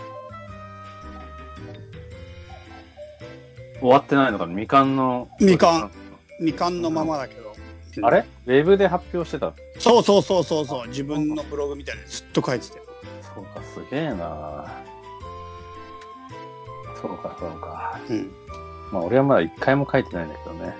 [3.79, 4.51] 終わってないのかな？
[4.51, 5.29] 未完の？
[5.39, 5.89] 未完。
[6.39, 6.91] 未完の？
[6.91, 7.55] ままだけど。
[8.05, 8.25] あれ？
[8.47, 9.53] ウェブで発表してた？
[9.79, 10.89] そうそうそうそうそう。
[10.89, 12.83] 自分のブログみたいにずっと書いてたよ。
[13.33, 14.65] そうか、すげえな
[17.01, 17.97] そうか、そうか。
[18.09, 18.29] うん。
[18.91, 20.75] まあ、俺はまだ一回も書いてないんだけどね。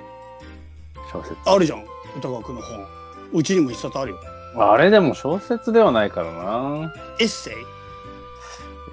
[1.11, 1.35] 小説。
[1.45, 1.85] あるじゃん。
[2.17, 2.85] 歌川くんの本。
[3.33, 4.19] うちにも一冊あるよ。
[4.57, 7.53] あれでも小説ではないからなエッセイ？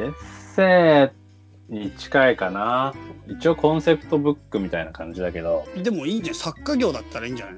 [0.01, 0.15] エッ
[0.55, 1.13] セ
[1.69, 2.95] イに近いかな。
[3.27, 6.37] 一応コンセプトブックみたいな感じだけど、でもいいんじゃん。
[6.37, 7.55] 作家業だったらいいんじゃない？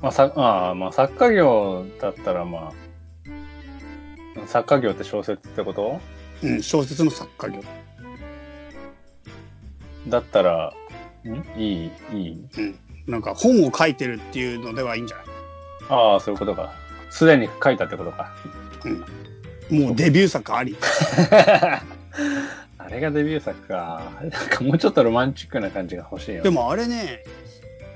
[0.00, 2.72] まあ、さああまあ作家業だったらま
[4.36, 6.00] あ、作家業って小説ってこと？
[6.44, 7.62] うん、小説の作家業。
[10.08, 10.72] だったら、
[11.24, 11.60] ん？
[11.60, 12.48] いい、いい？
[13.06, 15.26] なんか本を書いてるっていうのではいいんじゃない？
[15.88, 16.72] ああ、そういうことか。
[17.10, 18.34] すでに書いたってことか。
[19.70, 20.76] もうデビュー作あり。
[22.78, 24.12] あれがデビュー作か。
[24.20, 26.42] なんかもうちょっとロマンチックな感じが欲しいよ。
[26.42, 27.24] でもあれね、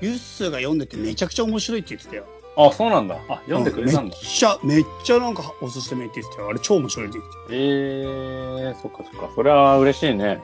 [0.01, 2.25] ユッスーが読んでてめちゃくちゃ面白いって言ってたよ。
[2.55, 3.15] あ、そうなんだ。
[3.29, 4.29] あ、読んでくれたんだめっ。
[4.29, 6.49] ちゃ、めっちゃなんかおすすめって言ってたよ。
[6.49, 9.31] あれ超面白いって言ってええー、そっかそっか。
[9.35, 10.39] それは嬉しいね。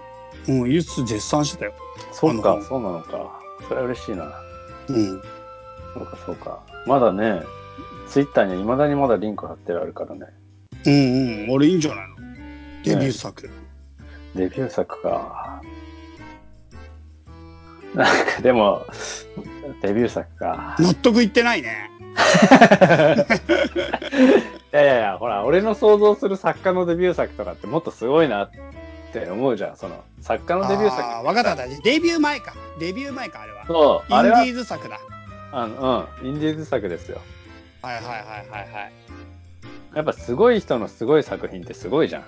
[0.48, 1.74] うん、ユース絶賛してたよ。
[2.12, 3.40] そうかそうなのか。
[3.68, 4.32] それは嬉しいな。
[4.88, 5.22] うん。
[5.94, 6.60] そうか、そうか。
[6.88, 7.44] まだね、
[8.08, 10.28] ツイッターには未だにまだリンク貼ってあるからね。
[10.86, 11.52] うんうん。
[11.52, 12.16] 俺いいんじゃないの？
[12.84, 13.50] デビュー作。
[14.36, 15.62] デビュー作か。
[17.94, 18.86] なんかでも、
[19.82, 20.76] デビュー作か。
[20.80, 21.90] 納得いってないね。
[24.72, 28.50] いやいやいや、ほら、俺の想像する作家のデビュー作とかってもっとすごいな
[29.10, 29.78] って思うじゃん。
[29.78, 31.02] その、作家のデビュー作。
[31.04, 31.82] あーわかったわかった。
[31.82, 32.54] デビュー前か。
[32.80, 33.66] デビュー前か、あれは。
[33.66, 35.00] そう、インディーズ作だ。
[35.52, 37.20] あの、うん、インディーズ作ですよ。
[37.82, 38.92] はいはいはいはいはい。
[39.96, 42.24] やっぱすごい人のすごい作品ってすごいじゃん。
[42.24, 42.26] う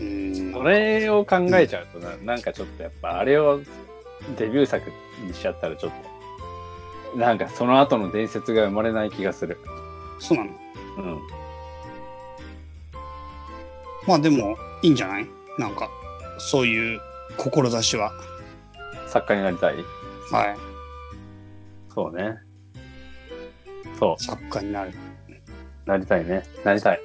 [0.00, 0.52] ーん。
[0.52, 3.60] それを考えちゃうとな、なんかちょっとやっぱあれを
[4.36, 4.90] デビュー作
[5.26, 5.92] にしちゃったらちょっ
[7.12, 9.58] と、なんかその後の伝説が生まれない気がする。
[10.18, 10.50] そうなの。
[10.98, 11.20] うん。
[14.06, 15.26] まあでも、いいんじゃない？
[15.58, 15.90] なんか、
[16.38, 17.00] そういう
[17.36, 18.12] 志は。
[19.08, 19.74] 作家になりたい？
[20.30, 20.56] はい。
[21.92, 22.36] そうね。
[23.98, 24.90] そ作家になる。
[24.90, 25.88] う。
[25.88, 26.44] なりたいね。
[26.64, 27.00] なりたい。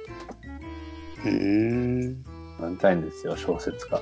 [1.24, 2.22] うーん。
[2.60, 4.00] なりたいんですよ、小説家。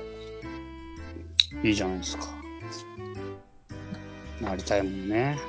[1.63, 2.25] いいじゃないですか。
[4.41, 5.39] なりたいもんね。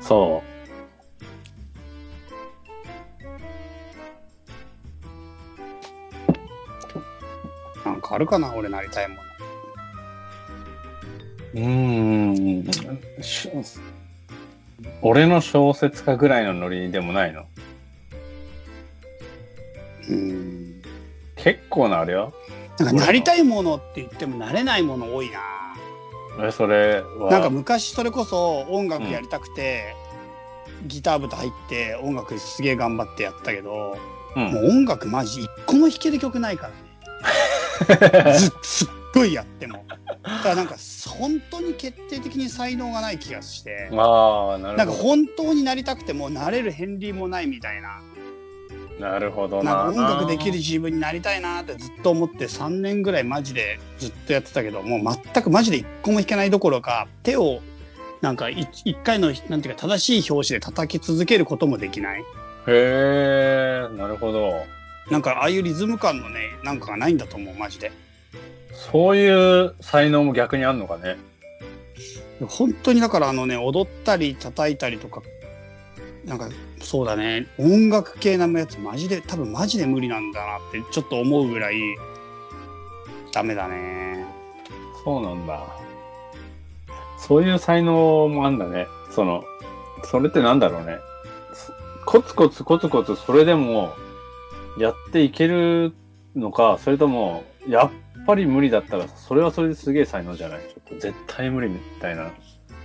[0.00, 0.42] そ
[8.02, 9.22] かあるかな俺なりたいもの。
[11.54, 11.58] う。
[11.58, 13.22] うーん。
[13.22, 13.48] し
[15.00, 17.46] 俺の小説家ぐらいのノリでもないの？
[20.08, 20.82] うーん。
[21.36, 22.34] 結構なあれよ。
[22.78, 25.40] なんかなりたいものって言ってもなれないもの多いな。
[26.46, 27.30] え、それは？
[27.30, 29.94] なんか昔それこそ音楽やりたくて、
[30.86, 33.96] ギター部と入って音楽すげえ頑張ってやったけど、
[34.34, 36.76] うんもう音楽マジ一個も弾ける曲ないからね。
[38.38, 39.84] ずすっごいやっても。
[40.22, 40.76] だからなんか
[41.08, 43.88] 本当に決定的に才能がない気がして。
[43.92, 44.92] ああ、なるなんか。
[44.92, 48.02] 本当になりたくてもなれる片鱗もないみたいな。
[49.00, 49.84] なるほどな。
[49.86, 57.60] なんか音楽できる自分になりたいなってずっと思って3年ぐらいマジでずっとやってたけどもう全くマジで一個も弾けないどころか手を
[58.20, 62.24] なんかい一回のなんていうか正しい拍子で叩き続けることもできないへ
[62.68, 64.54] え、なるほど。
[65.10, 67.92] なんかああいうリズム感のねなんかがないんだと思うマジで
[68.72, 71.16] そういう才能も逆にあんのかね。
[72.48, 75.22] 本当にだからあのね踊ったり叩いたりとか
[76.24, 76.48] なんか
[76.80, 81.76] そうだね音楽系なやつマジで多分マジで無理なんだなってちょっと思うぐらい
[83.32, 84.12] ダメだね
[85.04, 85.66] そうなんだ。
[87.18, 88.86] そういう才能もあんだね。
[89.10, 89.44] その、
[90.04, 90.98] それってなんだろうね。
[91.54, 91.72] す
[92.04, 93.94] コツコツコツコツそれでも
[94.78, 95.92] やっていける
[96.34, 97.90] のか、それとも、やっ
[98.26, 100.60] ぱり無理だったら、それはそれですげえ才能じゃない？
[100.60, 102.30] ちょっと絶対無理みたいな。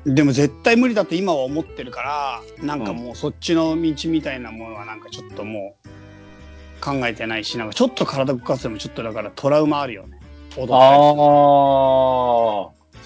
[0.06, 5.88] でも絶対無理だって今は思ってるからなんかもうそっちの道みたいなものはなんかちょっともう
[6.82, 10.74] 考えてないしなんかちょっと体動かすのもちょっとだからトラウマあるよね踊ったりする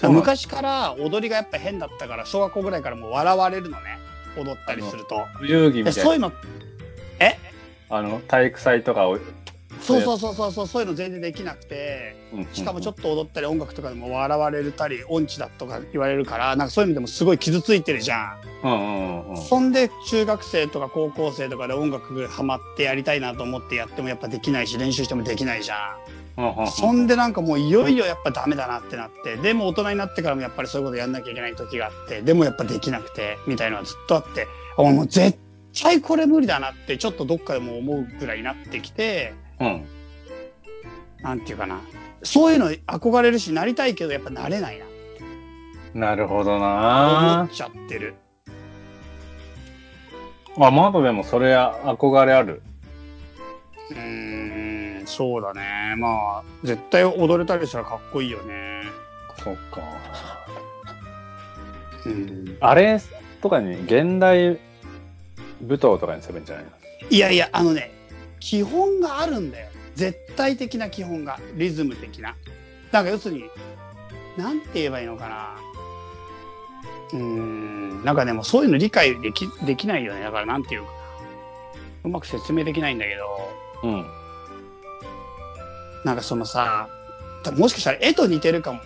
[0.04, 0.08] ああ。
[0.10, 3.98] 昔から踊りがやっぱ変だったから小学校ぐらいからもう笑われるのね
[4.36, 5.90] 踊ったりすると遊戯みたいな。
[5.90, 6.32] でそういうの
[7.18, 7.36] え？
[7.92, 9.18] あの、体育祭とかを。
[9.80, 12.14] そうそうそうそうそうそういうの全然できなくて
[12.52, 18.40] しかもちょっっと踊ったり音楽とかでも笑われたり音痴だとか言われるからなんかそういうのでもすごい傷ついてるじゃん。
[18.62, 18.68] と。
[18.68, 19.36] うんうんうん。
[19.36, 25.96] そんで中学生とか高校生とかで音楽ハマってやりたいなと思ってやってもやっぱできないし練習してもできないじゃ
[26.36, 26.66] うんうんうんん。
[26.68, 34.46] そんでなんかもういよいよやっぱダメだなってなってでも大人になってからもやっぱりそういうことやんなきゃいけない時があってでもやっぱできなくてみたいなのはずっとあって
[34.78, 35.51] あもう絶対
[36.02, 39.84] これ無理だなってちょっとどっかでも思うぐらいになってきてうん。
[41.22, 41.80] なんていうかな
[42.22, 44.86] そういうの憧れるしなりたいけどやっぱなれないな
[45.94, 48.14] なるほど思なっちゃってる。
[50.58, 52.62] あ、まだでもそれ憧れある。
[53.90, 58.84] うーんそうだねまあ絶対踊れたりしたらかっこいいよね。
[59.42, 59.82] そっか。
[62.06, 63.00] うんあれ
[63.42, 64.58] とかに現代
[65.62, 66.70] 舞踏とかにするんじゃないの？
[67.10, 67.90] いやいやあのね
[68.40, 69.68] 基本があるんだよ。
[69.94, 72.34] 絶対的な基本がリズム的な。
[72.90, 73.44] なんか要するに
[74.36, 75.56] なんて言えばいいのかな。
[77.12, 80.22] うーんなんかでもそういうの理解できできないよね。
[80.22, 80.88] だからなんていうか。
[80.88, 80.92] な
[82.04, 83.48] うまく説明できないんだけど。
[83.84, 84.06] うん。
[86.04, 86.88] なんかそのさ
[87.56, 88.80] もしかしたら絵と似てるかも。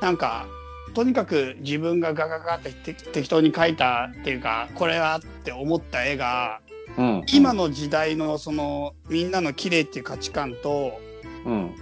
[0.00, 0.46] なんか
[0.94, 6.60] とにかく自分がガガガってて適当に描いたっていうかこれはって思った絵が
[6.96, 7.22] うん。
[7.32, 11.00] 今の時代のそのみんなの綺麗っていう価値観と
[11.44, 11.74] うん。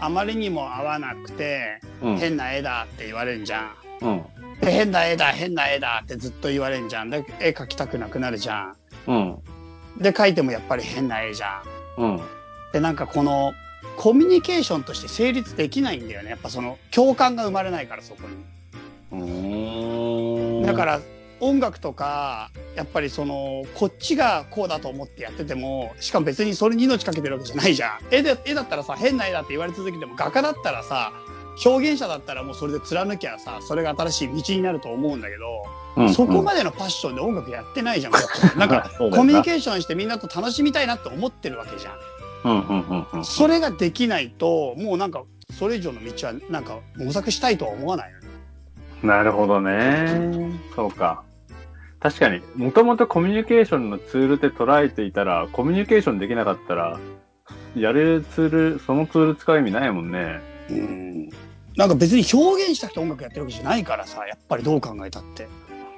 [0.00, 2.16] あまりにも合わなくて、うん。
[2.18, 3.74] 変な絵だって言われんじゃん。
[4.02, 4.24] うん。
[4.60, 7.10] で変な絵だ変な絵だってずっと言われんじゃん。
[7.10, 8.76] で絵描きたくなくなるじゃん。
[9.06, 9.38] うん。
[9.98, 11.62] で描いてもやっぱり変な絵じゃ
[11.98, 12.02] ん。
[12.02, 12.20] うん。
[12.72, 13.52] でなんかこの
[13.96, 16.30] コミュニケーションとして成立できないんだよね。
[16.30, 18.44] やっぱその共感が生まれないからそこに。
[20.66, 21.00] だから
[21.40, 31.12] 音楽とかやっぱりそのこっちがこうだと思ってやっててもしかも別にそれに命かけてるわけじゃないじゃん絵で絵だったらさ変な絵だって言われ続けても画家だったらさ
[31.64, 35.64] 表現者だったらもうそれで貫きゃさそれが新しい道になると思うんだけど、
[35.96, 38.12] うん、そこまでのパッションで音楽やってないじゃん
[38.58, 42.13] なんか コミュニケーションしてみんなと楽しみたいなって思ってるわけじゃんうんうんうんうん。
[43.24, 48.24] それができないともうなんかそれ以上の道はなんか模索したいとは思わないよね
[49.04, 50.50] なるほどね。
[50.74, 51.22] そうか。
[52.00, 56.98] 確かに、もともとコミュニケーションのツールって捉えていたら、コミュニケーションできなかったら、
[57.76, 60.40] やれるツール、そのツール使う意味ないもんね。
[60.70, 61.30] うん
[61.76, 65.48] なんか別に表現したくて音楽やってるわけじゃないからさやっぱりどう考えたって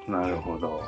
[0.08, 0.82] なるほど。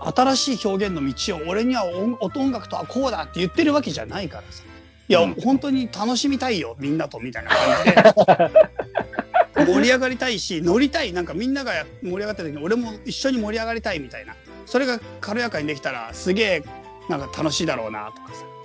[0.00, 4.64] 新しい表現の道を俺には音音楽とはこうだって言ってるわけじゃないからさ
[5.08, 14.34] いや、うん本当に楽しみたいよみんなとみたいな感じで 盛り上がりたいし乗りたいなんかみんなが盛り上がった時に俺も一緒に盛り上がりたいみたいな
[14.66, 16.62] それが軽やかにできたらすげえ
[17.08, 18.56] なんか楽しいだろうなとかさ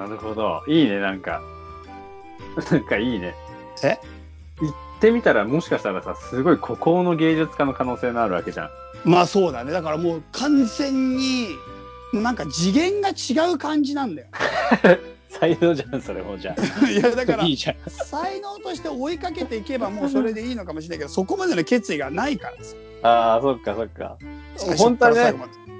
[0.00, 0.62] なるほど。
[0.66, 1.42] いいね、なんか。
[2.70, 3.34] なんかいいね。
[3.82, 3.98] え？
[4.62, 8.70] 行ってみたら、もしかしたらさ、すごい孤高の芸術家の可能性のあるわけじゃん。
[9.04, 11.48] まあそうだねだからもう完全に
[12.12, 14.28] なんか次元が違う感じなんだよ
[15.30, 16.54] 才能じゃん、それもじゃ
[16.90, 17.46] いやだからあ。
[17.46, 17.76] いいじゃん。
[17.88, 24.16] 才能として追いかけていけばもうそれでいいのかもしれないけどそこまでの決意がないからさああ、そっかそっか。
[24.76, 25.34] 本当はね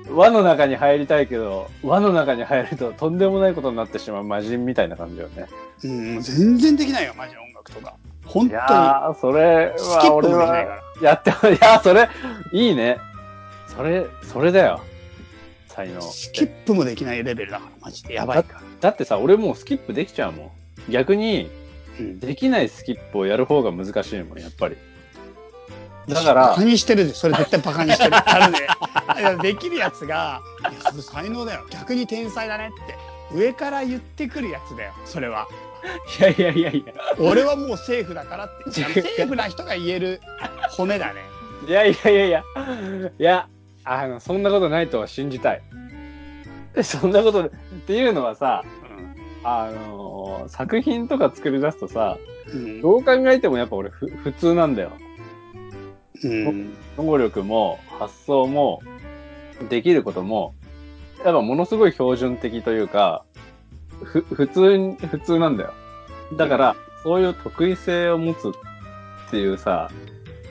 [0.08, 5.46] 輪の中に入りたいけど、輪の中に入るととんでもないことになってしまう魔人みたいな感じよね。
[5.84, 12.08] うん、全然できないよマジで音楽とか本い当にやー、それは俺はらやって、いやー、それ、
[12.52, 12.98] いいね。
[13.68, 14.80] それ、それだよ。
[15.74, 16.00] 才能。
[16.02, 20.52] スキップもできないレベルだからマジでやばいから、だってさ、俺もうスキップできちゃうも
[20.88, 20.92] ん。
[20.92, 21.50] 逆に、
[21.98, 24.76] うん、できないスキップをやる方が難しいもん、やっぱり。
[26.08, 35.46] だかバらカ、にしてるでそれ絶対バカにしてるあのね できるやつが「いやそれ才能だよ逆に天才だね」って上から言ってくるやつだよそれは
[36.18, 36.94] いやいやいやいや。
[37.18, 40.20] 俺はもうセーフだからってセーフな人が言える
[40.76, 41.20] 褒めだね
[41.68, 42.44] いやいやいやいや。
[43.18, 43.48] いや、
[43.84, 45.62] あの、そんなことないとは信じたい。
[46.82, 47.50] そんなこと、っ
[47.86, 48.64] ていうのはさ、
[49.42, 52.18] あの作品とか作り出すとさ、
[52.52, 54.92] うんどう考えてもやっぱ俺ふ普通なんだよ。
[56.22, 58.82] うん能力も発想も
[59.68, 60.54] できることも、
[61.24, 63.24] やっぱものすごい標準的というか、
[64.02, 65.74] ふ、普通に、普通なんだよ。
[66.36, 68.52] だから、そういう得意性を持つっ
[69.30, 69.90] ていうさ、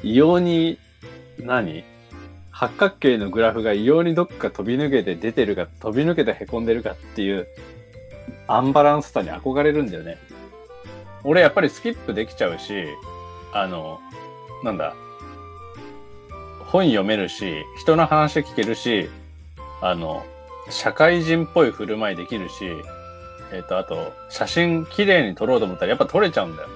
[0.03, 0.77] 異様に、
[1.39, 1.83] 何？
[2.59, 7.47] 八角形のグラフが異様にどっか飛び抜けて出てるか、飛び抜けて凹んでるかっていう、
[8.47, 10.17] アンバランスさに憧れるんだよね。
[11.23, 12.83] 俺やっぱりスキップできちゃうし、
[13.53, 14.01] あの、
[14.65, 14.93] なんだ、
[16.65, 19.09] 本読めるし、人の話聞けるし、
[19.79, 20.25] あの、
[20.69, 22.65] 社会人っぽい振る舞いできるし、
[23.53, 26.69] えっ、と、あと、写真綺麗に撮ろうと思ったらやっぱ撮れちゃうんだよ。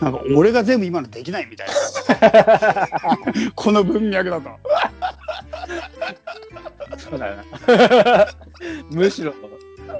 [0.00, 2.88] なんか俺が全部今のできないみたいな。
[3.54, 4.50] この文脈だと。
[6.98, 7.44] そうだよな。
[8.90, 9.34] むしろ、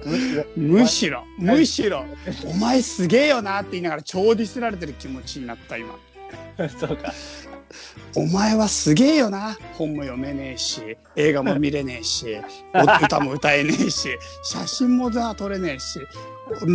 [0.04, 1.24] むしろ、むしろ。
[1.38, 2.04] むしろ。
[2.46, 5.94] お前すげえよなって言いながら超ディスられてる気持ちになった今。
[6.78, 7.12] そうか。
[8.16, 12.36] お前はすげえよな本も読めねえし映画も見れねえし
[12.74, 14.08] お 歌も歌えねえし
[14.42, 16.00] 写真もさ撮れねえし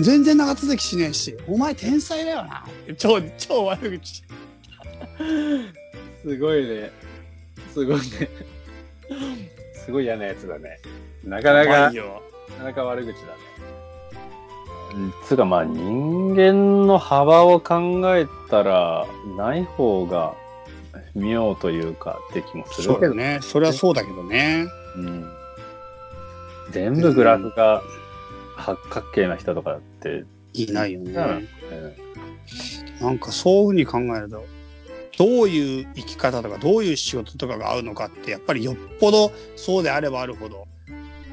[0.02, 2.66] 全然長続きしねえしお前天才だよな
[2.98, 4.24] 超超悪口
[6.24, 6.92] すごいね。
[7.74, 8.04] すごいね。
[9.86, 10.80] すごい嫌なやつだね。
[11.24, 12.22] なかなかなか
[12.64, 13.40] なか悪口だね。
[15.26, 19.06] つうかまあ人間の幅を考えたら
[19.38, 20.34] ない方が
[21.16, 23.00] 妙というかって気もする。
[23.00, 23.40] けどね。
[23.42, 24.68] それはそうだけどね。
[24.96, 25.32] うん。
[26.72, 27.82] 全部グラフが
[28.56, 30.24] 八角形な人とかって、
[30.54, 33.06] いないよね、うん。
[33.06, 34.44] なんかそういうふうに考えると
[35.18, 40.68] どういう生き方とかどういう仕事とかが合うのかってやっぱりよっぽどそうであればあるほど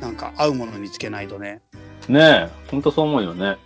[0.01, 1.63] なんか合うもの見つけないとね。
[2.09, 3.57] ねえ、ほんとそう思うよね。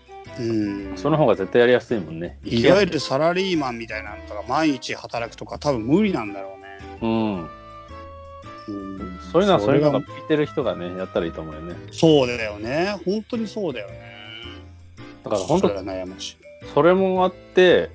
[0.40, 2.38] うんその方が絶対やりやすいもんね。
[2.44, 6.98] いわゆるサラリーマンみたいなのとか毎日働くとか多分無理なんだろうね。
[7.02, 7.50] うん。
[8.68, 11.74] うんそういうのはそういうのがが向いてる人がね、やったらいいと思うよね。
[11.92, 12.98] そうだよね。
[13.04, 14.00] 本当にそうだよね。
[15.24, 16.36] だから本当それは悩ましい。
[16.74, 17.90] それもあって、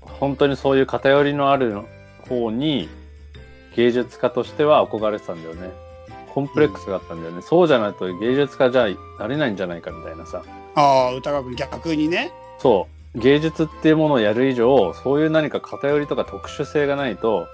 [0.00, 1.82] 本当にそういう偏りのある
[2.28, 2.88] 方に
[3.76, 5.70] 芸術家としては憧れてたんだよね。
[6.34, 7.42] コンプレックスがあったんだよね。
[7.42, 8.88] そうじゃないと芸術家じゃ
[9.18, 10.42] なれないんじゃないかみたいなさ。
[10.74, 12.32] ああ、歌川くん逆にね。
[12.58, 13.18] そう。
[13.18, 17.48] 芸術っていうものをやる以上、そういう何か偏りとか特殊性がないと、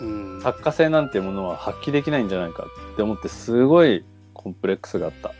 [0.00, 0.40] うん。
[0.42, 5.32] 作家性なんていうものは発揮できないんじゃないかって思って、すごいコンプレックスがあった。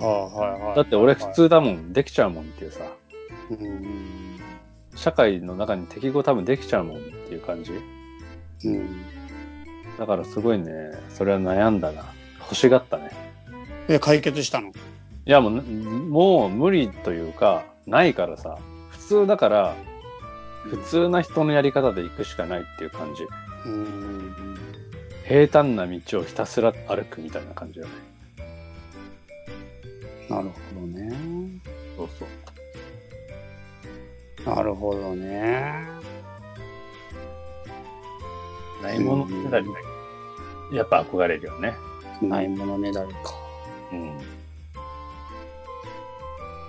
[0.00, 0.76] ああ、はいはい。
[0.76, 2.84] だって俺普通だもん、できちゃうもんっていうさ。
[3.50, 4.40] うん。
[4.94, 7.72] 社会の中に適合多分できちゃうもんっていう感じ。
[8.64, 9.02] うん。
[9.98, 12.04] だからすごいね、それは悩んだな。
[12.40, 13.10] 欲しがったね。
[13.88, 14.72] で、解決したの？
[15.24, 18.58] いやもう、もう無理というか、ないからさ。
[18.90, 19.76] 普通だから、
[20.64, 23.24] 普通な人のやり方で行くしかないっていう感じ。
[23.66, 24.34] うん。
[25.26, 27.92] 平坦な道をひたすら歩くみたいな感じだね。
[30.28, 31.12] なるほどね。
[31.96, 32.28] そうそう。
[34.54, 35.74] なるほどね。
[38.82, 39.66] ないものねだり
[40.72, 41.74] やっぱ憧れるよね。
[42.20, 43.20] ないものねだりか。
[43.92, 44.18] うん。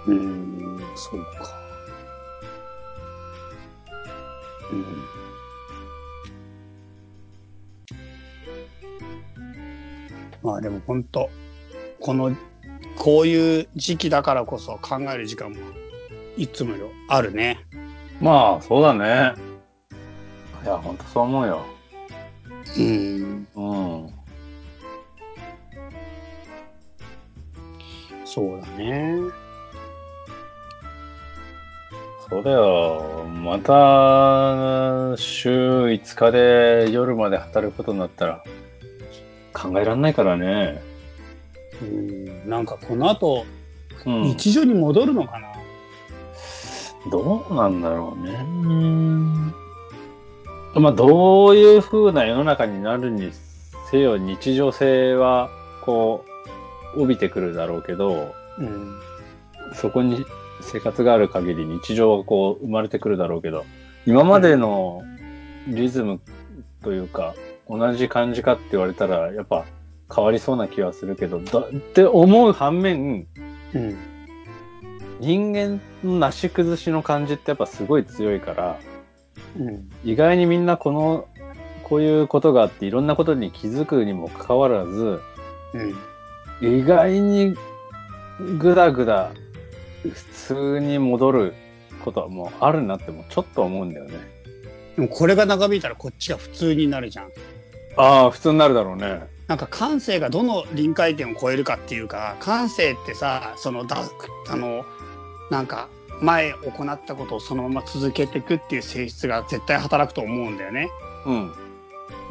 [0.07, 1.63] うん、そうか。
[4.71, 5.03] うん。
[10.41, 11.29] まあでも本当
[11.99, 12.35] この、
[12.97, 15.57] こういう時期だからこそ考える時間も
[16.35, 17.65] いつもよあるね。
[18.19, 19.33] まあ、そうだね。
[20.63, 21.65] いや、ほんとそう思うよ。
[22.77, 23.47] うん。
[23.55, 23.75] う
[24.07, 24.13] ん。
[28.25, 29.42] そうだね。
[32.33, 33.25] そうだよ。
[33.43, 38.43] また、週5日で夜まで働くことになったら、
[39.53, 40.81] 考えられないからね。
[41.83, 42.49] うん。
[42.49, 43.45] なんかこの後、
[44.07, 44.21] うん。
[44.23, 45.47] 日常に戻るのかな、
[47.11, 48.31] どうなんだろうね。
[48.31, 49.53] うん
[50.73, 53.31] まあ、どういう風な世の中になるに
[53.91, 55.51] せよ、日常性は、
[55.85, 56.25] こ
[56.95, 58.99] う、帯びてくるだろうけど、うん。
[59.75, 60.25] そこに
[60.63, 63.65] 生活がある限り日常がこう生まれてくるだろうけど、
[64.05, 65.03] 今までの
[65.67, 66.19] リズム
[66.81, 67.35] というか、
[67.69, 69.65] 同じ感じかって言われたら、やっぱ
[70.13, 73.27] 変わりそうな気はするけど、だって思う反面、
[73.73, 73.97] うん。
[75.19, 78.79] 人間のなし崩しの感じってやっぱすごい強いから、
[79.57, 79.89] うん。
[80.03, 81.27] 意外にみんなこの、
[81.83, 85.19] こういうことがあっていろんなことに気づくにもかかわらず、
[85.73, 86.79] うん。
[86.79, 87.55] 意外に
[88.57, 89.31] ぐだぐだ
[90.09, 91.53] 普通に戻る
[92.03, 94.13] ことはもうあるなってもうちょっと思うんだよね。
[94.95, 97.29] でもこれが長引いたらこっちが普通になるじゃん。
[97.95, 99.27] ああ、普通になるだろうね。
[99.47, 103.97] なんか感性がどの臨界点を超えるかっていうか、感性ってさ、そのだ、
[104.49, 104.85] あの、
[105.51, 105.89] なんか、
[106.21, 110.89] 前行ったことをそのまま続けていくっていう性質が絶対働くと思うんだよね。
[111.25, 111.53] うん。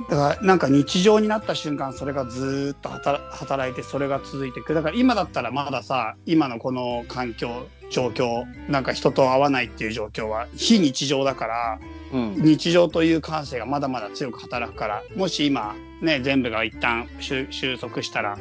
[0.08, 4.74] だからなんか日常になった瞬間それがずーっと働働いてそれが続いていく。
[4.74, 11.78] だから今だったらまださ、今のこの環境、状況、なんか人と会わないっていう状況は非日常だから、
[12.12, 12.34] うん。
[12.42, 18.38] 日常という感性がまだまだ強く働くから、もし今ね、全部が一旦収収束したら、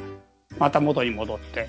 [0.58, 1.68] また元に戻って、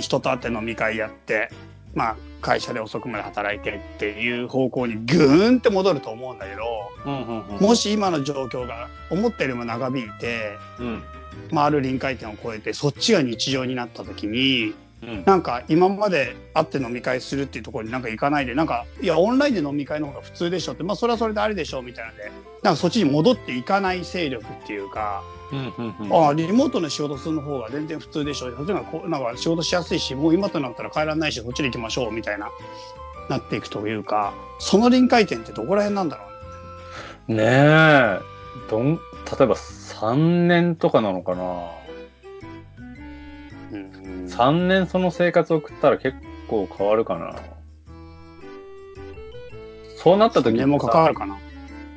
[0.00, 1.50] 人と会って飲み会やって、
[1.94, 6.62] まあ会社で遅くまで働いてっていう方向にぐーんって戻ると思うんだけど、
[7.06, 7.26] うん。
[7.26, 7.48] うん。
[7.56, 7.60] うん。
[7.60, 11.02] もし今の状況が思ったよりも長引いて、うん。
[11.50, 15.24] まあある臨界点を超えて、そっちが日常になった時に、うん。
[15.24, 22.24] なんか今まで会って飲み会するっていうところになんか行かないで、なんか、いや、オンラインで飲み会の方が普通でしょって、まあそれはそれでありでしょみたいなので、
[22.62, 25.22] なんかそっちに戻っていかない勢力っていうか、
[25.52, 25.94] うん。
[26.00, 26.12] うん。
[26.12, 28.54] ああ、リモートの仕事する方が全然普通でしょ。
[28.56, 32.50] そっちのなんか仕事しやすいし、もう今となったら帰らないし、そっちで行きましょうみたいな、
[33.28, 36.24] なっていくというか、その臨界点ってどこら辺なんだろ
[37.28, 37.36] うね。
[37.36, 38.20] ねえ。
[38.68, 39.00] どん、例
[39.44, 41.70] えば3年とかなのかな
[43.72, 44.26] うん。
[44.26, 46.16] 3年その生活を送ったら結
[46.48, 47.36] 構変わるかな。
[49.96, 51.36] そうなった時年もさ関わるかな。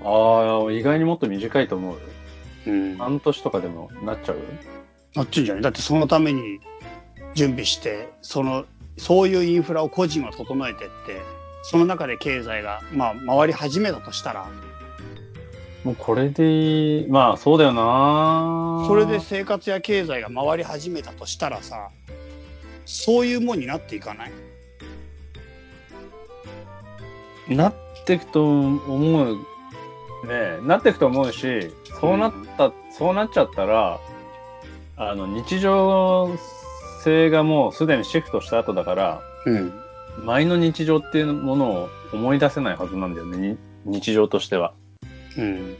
[0.03, 1.99] ああ、意外にもっと短いと思うよ。
[2.67, 2.97] うん。
[2.97, 4.37] 半年とかでもなっちゃう？
[5.15, 6.59] なっちゃうんじゃないだってそのために
[7.35, 8.65] 準備して、その、
[8.97, 11.21] そういうインフラを個人は整えてって、
[11.63, 14.47] その中で経済が、まあ、回り始めたとしたら、
[15.83, 17.07] もうこれでいい。
[17.09, 21.89] まあ、そうだよなそれで生活や経済が回り始めたとしたらさ、
[22.85, 24.31] そういうもんになっていかない？
[27.49, 27.73] なっ
[28.05, 29.37] ていくと思う。
[30.23, 33.99] ねえなっていくと思うし、そうなった、そうなっちゃったら、
[34.95, 36.29] あの、日常
[37.03, 39.73] 性がもうすでにシフトした後だから、うん。
[40.23, 44.73] 前の日常っていうものを思い出せないはずなんだよね、に日常としては。
[45.37, 45.77] うん。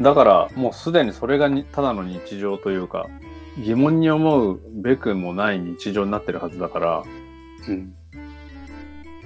[0.00, 3.08] だから、もうすでにそれがにただの日常というか、
[3.58, 7.02] 疑問に思うべくもない日常になってるはずだから、
[7.68, 7.94] うん。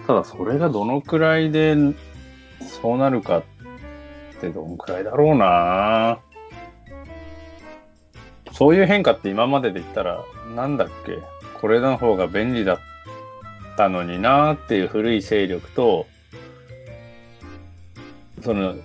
[0.07, 1.77] ただそれがどのくらいで
[2.61, 3.55] そうなるかって
[4.37, 6.18] ってどのくらいだろうな
[8.53, 10.24] そういう変化って今までで言ったら、
[10.55, 11.18] なんだっけ？
[11.61, 12.78] これの方が便利だっ
[13.76, 16.07] たのになっていう古い勢力と、
[18.43, 18.76] その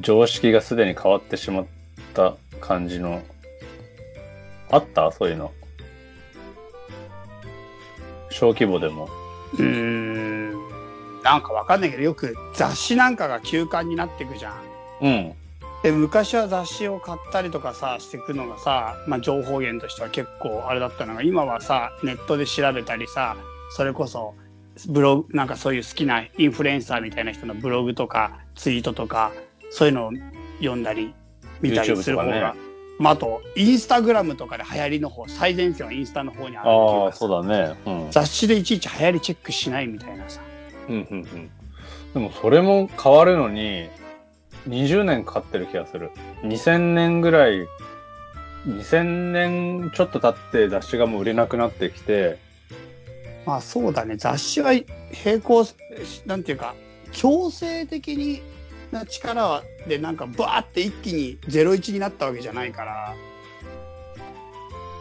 [0.00, 1.66] 常識がすでに変わってしまっ
[2.14, 3.22] た感じの、
[4.70, 5.12] あった？
[5.12, 5.52] そういうの。
[8.30, 9.08] 小規模でも。
[9.54, 10.52] うーん。
[11.22, 14.69] なんかわかんないけど、よく雑誌なんかが休刊になっていくじゃん。
[15.00, 15.34] うん。
[15.82, 23.36] で、昔は雑誌を買ったりとかさ、していくのがさ、まあ情報源としては結構あれだったのが、今はさ、ネットで調べたりさ、
[23.70, 24.34] それこそ、
[24.88, 29.32] ブログ、なんかそういう好きなインフルエンサーみたいな人のブログとか、ツイートとか、
[29.70, 30.10] そういうのを
[30.58, 31.14] 読んだり、
[31.60, 32.60] 見たりする方が、ね
[32.98, 37.74] まああと、インスタグラムとかで流行りの方、最前線はインスタの方にあるああ、そうだね。
[37.86, 38.10] うん。
[38.10, 40.42] 雑誌でいちいち流行りチェックしないみたいなさ。
[40.88, 41.50] うんうんうん。
[42.12, 43.88] でもそれも変わるのに、
[44.68, 46.10] 20年かかってる気がする。
[46.42, 47.66] 2000年ぐらい、
[48.66, 52.38] 2000年ちょっと経って雑誌がもう売れなくなってきて、
[53.46, 54.72] まあそうだね、雑誌は
[55.24, 55.66] 並行、
[56.26, 56.74] なんていうか、
[57.12, 58.42] 強制的に
[58.92, 63.14] な力でなんかバーって一気に01になったわけじゃないから、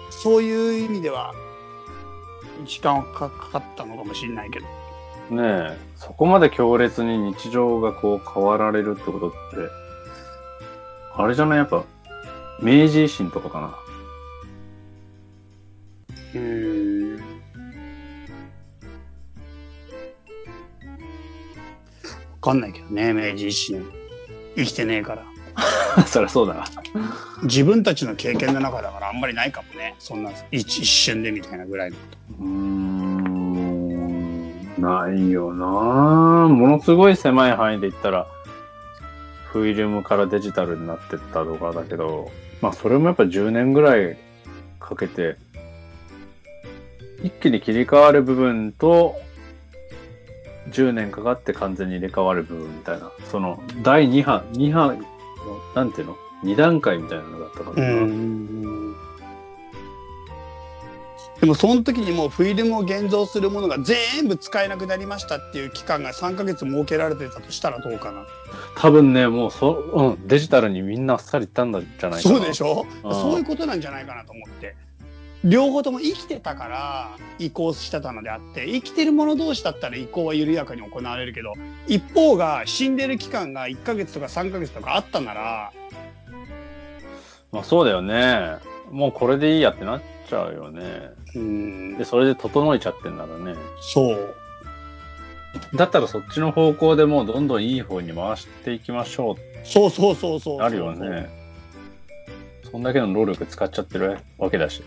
[0.09, 1.33] そういう意味では、
[2.65, 4.78] 時間はかかったのかもしれないけど。
[5.29, 9.37] ねえ、そこまで強烈に日常がこう変わられるってことって、
[11.15, 11.57] あれじゃない？
[11.59, 11.83] やっぱ、
[12.61, 13.75] 明治維新とかかな？
[16.33, 17.19] うーん。
[17.19, 17.23] わ
[22.41, 23.85] かんないけどね、明治維新。
[24.55, 25.25] 生きてねえから。
[26.07, 26.63] そりゃそうだな。
[27.43, 29.95] 自分たちの経験の中だからあんまりないかもね。
[29.99, 31.97] そんな一一瞬でみたいなぐらいの。
[32.39, 32.98] うーん、
[34.81, 38.27] ないよなものすごい狭い範囲で言ったら、
[39.51, 44.17] フィルムからデジタルになってったとかだけど、まあそれもやっぱ10年ぐらい
[44.79, 45.37] かけて、
[47.23, 49.15] 一気に切り替わる部分と、
[50.71, 54.97] 10年かかって完全に入れ替わる部分みたいな、その第2波、2波の、
[55.75, 58.78] なんていうの ?2 段階みたいなのがあったからな。
[61.39, 68.25] でもその時にもうフィルムを現像するものが全部使えなくなりましたっていう期間が3ヶ月設けられてたとしたらどうかな。
[68.75, 72.35] 多分ね、もうそ、うん、デジタルにみんなあっさりいったんだじゃないかな。
[72.35, 72.85] そうでしょ？
[73.03, 74.75] うんそういうことなんじゃないかなと思って。
[75.45, 81.53] 両方とも生きてたから移行してたのであって、生きてる者同士だったら移行は緩やかに行われるけど、
[81.87, 85.71] 一方が死んでる期間が1ヶ月とか3ヶ月とかあったなら、
[87.53, 88.57] まあそうだよね。
[88.91, 91.11] もうこれでいいやってなっちゃうよね。
[91.35, 93.55] うんで、、それで整えちゃってんならね。
[93.81, 94.35] そう。
[95.75, 100.59] だったらそっちの方向でもうどんどんいい方に回していきましょうそうそうそうそう。
[100.59, 101.29] なるよね。
[102.71, 104.83] そんだけの労力使っちゃってるわけだし。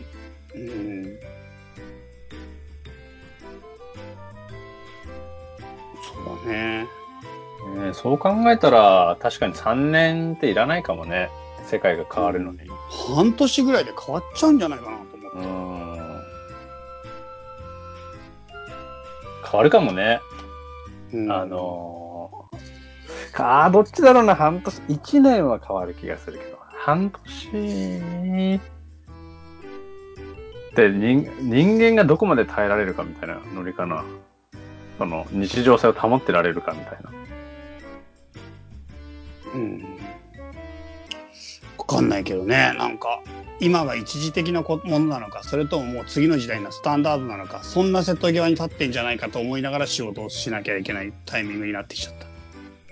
[0.55, 1.05] うん。
[6.03, 6.87] そうだね。
[7.87, 11.29] ねそう考えたら確かに3年っていらないかもね。
[11.67, 12.59] 世界が変わるのに。
[13.17, 15.39] 半年ぐらいで変わっちゃうんじゃないかなと思って。
[15.39, 15.62] うーん。
[19.53, 20.21] 変わるかもね。
[21.13, 28.61] うんあのー、ああ、どっちだろうな、半年、一年は変わる気がするけど、半年っ
[30.75, 34.05] て人人間がどこまで耐えられるかみたいなノリかな。
[34.97, 37.11] その日常性を保ってられるかみたいな。
[39.55, 39.83] うん。
[41.77, 43.21] わかんないけどね、なんか、
[43.63, 52.15] 今が一時的なこものなのか、それとももう次の時代のスタンダードなのか、そんな瀬戸際に立ってんじゃないかと思いながら仕事をしなきゃいけないタイミングになってきちゃっ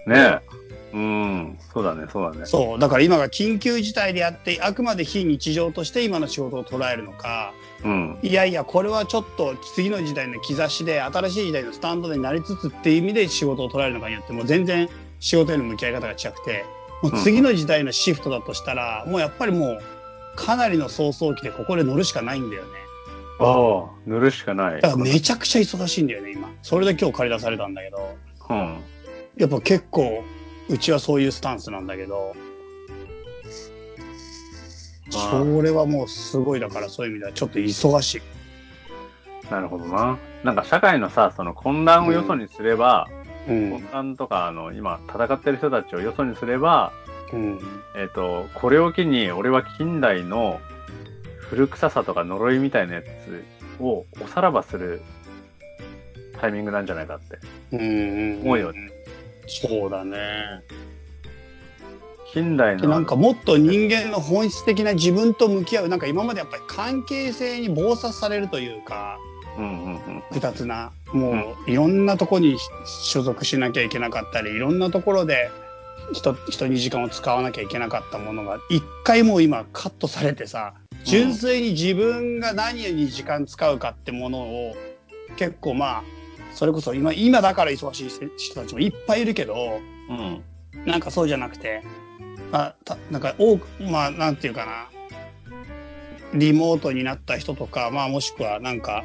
[0.07, 0.11] た。
[0.11, 0.61] ねえ。
[0.93, 2.47] うん、そうだね、そうだね。
[2.47, 2.79] そう。
[2.79, 7.53] だから今が緊急事態であって、あくまで非日常として今の仕事を捉えるのか、
[7.85, 8.19] うん。
[8.23, 16.65] いやいや、これはちょっと次の時代の兆しで、新しい時代のスタンドになりつつっていう意味で仕事を捉えるのかによって、もう全然仕事への向き合い方が違くて、
[17.03, 19.83] もう次の時代のシフトだとしたら、もうやっぱりもう、
[20.37, 22.69] かなりの早々期でここで乗るしかないんだよね。
[23.41, 24.81] ああ、塗るしかない。
[24.81, 26.51] だからめちゃくちゃ忙しいんだよね、今。
[26.63, 28.17] それで今日借り出されたんだけど、
[28.51, 28.79] うん。
[29.37, 30.23] やっぱ結構、
[30.69, 32.35] うちはそういうスタンスなんだけど、
[35.11, 38.23] それはもうすごいだからそういう意味ではちょっと忙しい。
[39.51, 40.19] なるほどな。
[40.45, 43.09] なんか社会のさ、その混乱をよそにすれば、
[43.49, 43.71] うん。
[43.71, 46.93] 混乱とか、あの、今戦ってる人たちをよそにすれば、
[47.33, 47.61] うん。
[47.97, 50.61] えっ、と、これを機に、俺は近代の
[51.51, 53.45] 古臭さとか呪いみたいなやつ
[53.81, 55.03] をおさらばする
[56.41, 57.39] タイミングなんじゃないかって。
[57.73, 58.41] うん。
[58.43, 58.73] 思うよ
[59.47, 60.63] そうだね。
[62.33, 62.89] 近代の。
[62.89, 69.19] なんかもっと人間の本質的な自分と向き合う、なんか今までやっぱり関係性に暴殺されるというか、
[69.59, 70.21] うんうんうん。
[70.29, 72.57] 複雑な、もういろんなとこに
[72.87, 75.51] 所属しなきゃいけなかったり、いろんなところで
[76.13, 84.77] 人、人に時間を使わなきゃいけなかったものが、一回もう今カットされてさ、純粋に自分が何に時間使うかってものを、
[85.37, 86.03] 結構まあ、
[86.55, 90.43] それこそ今、今だから忙しい人たちもいっぱいいるけど、うん。
[90.85, 91.83] なんかそうじゃなくて、
[92.51, 94.89] まあ、たなんか多く、まあ、なんていうかな、
[96.35, 99.05] リモートになった人とか、まあもしくはなんか、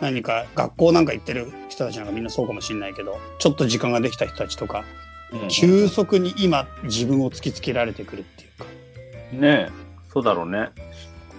[0.00, 4.84] 何か学校なんか行ってる人たちなんかみんなそうかもしれないけど、ちょっと時間ができた人たちとか、
[5.48, 8.64] 急速に今自分を突きつけられてくるっていうか。
[9.32, 9.70] ねえ、
[10.12, 10.70] そうだろうね。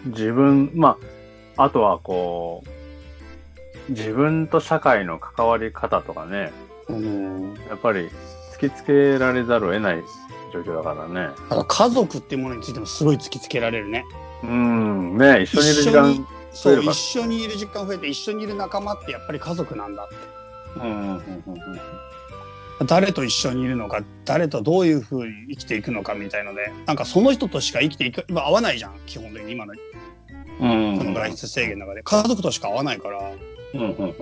[0.06, 0.98] 自分、ま
[1.58, 6.52] あ、あとはこう、自分と社会の関わり方とかね、
[6.88, 7.54] うん。
[7.70, 8.10] やっぱり
[8.54, 10.04] 突きつけられざるを得ない
[10.54, 11.34] 状況だからね。
[11.50, 14.06] あと家族っていうものについてもすごい突きつけられるね。
[14.44, 20.16] うん、ねえ一緒にいる時間そう、一緒にいる時間増えて一緒にいる仲間ってやっぱり家族なんだって。
[20.78, 21.22] うんうんうんうん
[22.86, 29.74] 誰と一緒にいるのか、誰とどういう風に生きていくのかみたいので、なんかその人としか生きていく、今合わないじゃん、基本的に今の
[30.62, 32.04] うんこの外出制限の中で。
[32.04, 33.32] 家族としか合わないから、
[33.74, 34.16] うん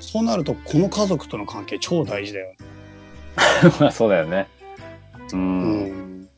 [0.00, 2.56] そうなるとこの家族との関係超大事だよね。
[3.80, 4.48] まあそうだよね。
[5.32, 5.36] う。
[5.36, 6.28] うんん。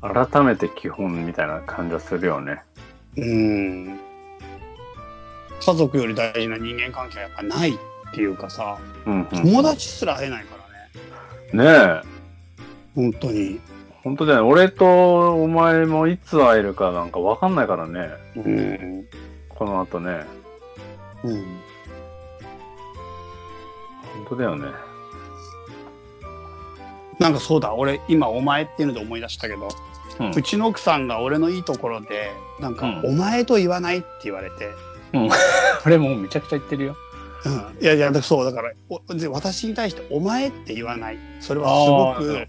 [0.00, 2.62] 改めて基本みたいな感じはするよね。
[3.16, 4.00] うん。
[5.60, 9.26] 家族より大事な人間関係はやっぱないっていうかさ、うん、うん。
[9.26, 10.61] 友達すら会えないから
[11.52, 11.64] ね。
[11.64, 12.02] ねえ。
[12.94, 13.60] 本当に。
[14.02, 14.50] 本当だよね。
[14.50, 18.10] 俺とお前もいつ会えるかなんかわかんないからね。
[18.36, 19.04] うん。
[19.48, 20.24] この後ね。
[21.24, 21.42] うん。
[24.14, 24.66] 本当だよね。
[27.18, 29.68] なんかそうだ、俺今お前っていうので思い出したけど、
[30.20, 34.68] うんうちの奥さんが俺のいいところで、なんか、うんお前と言わないって言われて、
[35.86, 36.96] 俺もうめちゃくちゃ言ってるよ。
[37.44, 38.72] うん、いやいや、だそう、だから
[39.30, 41.18] 私に対してお前って言わない。
[41.40, 42.46] それはすごく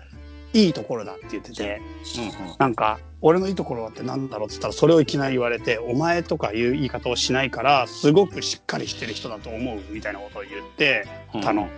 [0.53, 1.81] いいところだって言ってて、
[2.17, 11.41] うんなんか、俺のいいところはってなんだろうって言ったら、それをいきなり言われて、お前とかいう言い方をしないから、すごくしっかりしてる人だと思うみたいなことを言って、うん。
[11.41, 11.69] 頼む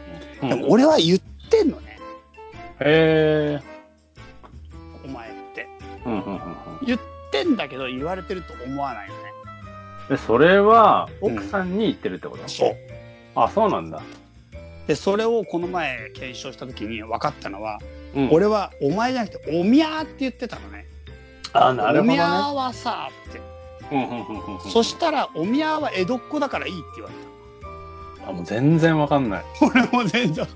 [0.42, 1.98] うんでも俺は言ってんのね、
[2.82, 3.64] へえ。
[5.06, 5.68] お前って。
[6.06, 6.42] うんうんうんうん。
[6.86, 7.00] 言っ
[7.32, 9.20] てんだけど、言われてると思わないよね。
[10.10, 12.76] で、それは奥さんに言ってるってこと、そう。
[13.36, 14.02] あ、そうなんだ。
[14.88, 17.80] で、それをこの前検証した時に分かったのは、
[18.16, 20.86] うん俺はお前じゃなくておみゃーって言ってたのね。
[21.52, 22.14] あ、なるほどね。
[22.14, 23.42] おみゃーはさ、って。
[24.72, 27.16] そしたら、おみゃーは江戸っ子だからいいって言われ
[28.28, 29.44] あ、もう全然わかんない。
[29.60, 29.66] た。
[29.68, 30.48] 俺も全然。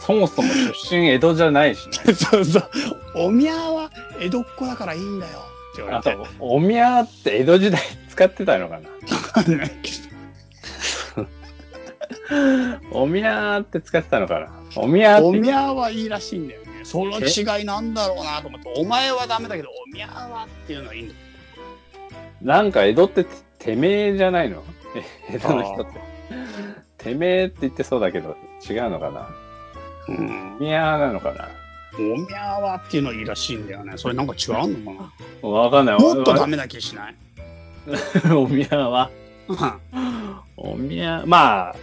[0.00, 0.48] そもそも
[0.88, 2.14] 出身江戸じゃないしね。
[2.14, 2.70] そうそう。
[3.16, 3.90] おみゃーは
[4.20, 5.38] 江戸っ子だからいいんだよ。
[5.72, 6.16] って言わあれて。
[6.16, 8.88] と、おみゃーって江戸時代使ってたのかな。
[12.92, 14.48] おみゃーって使ってたのかな？
[14.76, 16.66] おみゃーっておみゃーはいいらしいんだよね。
[16.84, 21.20] その違いなんだろうなと思って、お前はダメだけど、おみゃーはっていうのはいいんだよ。
[22.42, 23.26] なんか江戸って
[23.58, 24.62] てめえじゃないの？
[25.30, 26.00] え江戸の人って。
[26.98, 28.36] てめえって言ってそうだけど、
[28.68, 29.28] 違うのかな？
[30.08, 30.60] うんお。
[30.60, 31.48] みゃーなのかな？
[31.98, 33.94] おみゃーはっていうのいいらしいんだよね。
[33.96, 34.98] それなんか違うの
[35.42, 35.98] かわかんない。
[35.98, 37.16] なもっとダメな気しない？
[38.32, 39.10] おみゃーは。
[40.56, 41.76] おみゃー、まあ、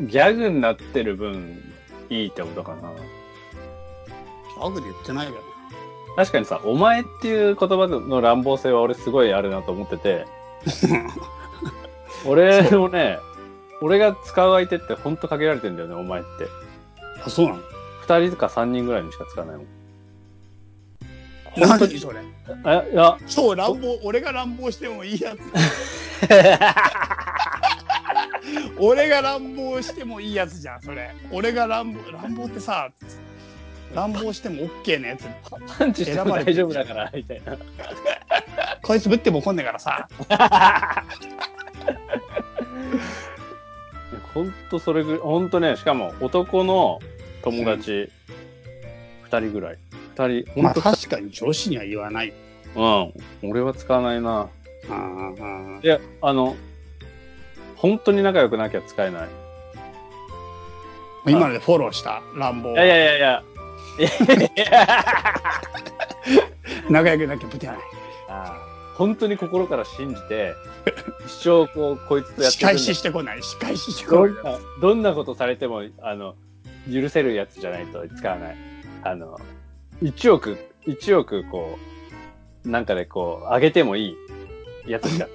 [0.00, 1.62] ギャグになってる分、
[2.10, 2.90] いいってことかな。
[4.60, 5.38] アグで言ってないけど。
[6.16, 10.26] 確かにさ、お前っていう言葉の乱暴性は俺すごいあるなと思ってて、
[12.26, 13.18] 俺もね、
[13.80, 16.28] 俺が使う相手ってほんと限られてんだよね、お前って。
[17.24, 17.62] あ、そうなの？
[18.02, 19.66] 二人か三人ぐらいにしか使わないもん。
[21.44, 22.20] 本当に何それ
[22.64, 25.38] あ、いや、超乱暴、俺が乱暴してもいいやつ。
[28.78, 31.14] 俺が乱暴してもいいやつじゃん、それ。
[31.30, 32.90] 俺が乱暴、乱暴ってさ、
[33.94, 35.26] 乱暴しても OK なやつ。
[35.78, 37.56] パンチしても大丈夫だから、みたいな。
[38.82, 40.08] こいつぶっても怒んねえからさ。
[44.34, 47.00] ほんとそれぐらい、ほんとね、しかも男の
[47.42, 48.10] 友達
[49.22, 49.78] 二人ぐらい。
[50.16, 52.32] 二人、ほまあ確かに女子には言わない。
[52.74, 53.12] うん。
[53.42, 54.48] 俺は使わないな。
[54.88, 56.56] うんうんいや、あの、
[57.78, 59.28] 本当に仲良くなきゃ使えない。
[61.26, 63.42] 今のでフォローした乱暴いやいやいやいや。
[66.90, 67.76] 仲良くなきゃぶてない
[68.28, 68.68] ああ
[68.98, 70.54] 本当に心から信じて、
[71.24, 74.34] 一生こう、こいつとやって仕返ししてこない仕返ししてどこない
[74.80, 76.34] どんなことされても、あの、
[76.92, 78.56] 許せるやつじゃないと使わない。
[79.04, 79.38] あの、
[80.02, 80.58] 1億、
[80.88, 81.78] 1億こ
[82.64, 84.16] う、なんかでこう、上げてもい
[84.84, 85.28] いやつしか。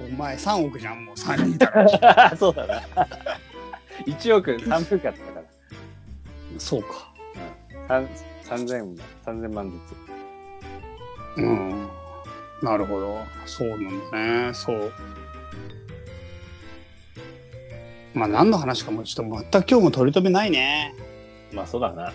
[0.00, 2.82] お前3億じゃんもう3人いたらはい、 そうだな。
[4.06, 5.42] 1億3分割だから。
[6.58, 7.12] そうか
[7.88, 8.08] 三
[8.44, 11.40] 3000、3000万ずつ。
[11.40, 11.88] うん
[12.62, 14.92] なるほどそうなんだねそう
[18.14, 20.94] まあ何の話かもちょっと全く今日も取り留めないね
[21.52, 22.12] まあそうだな。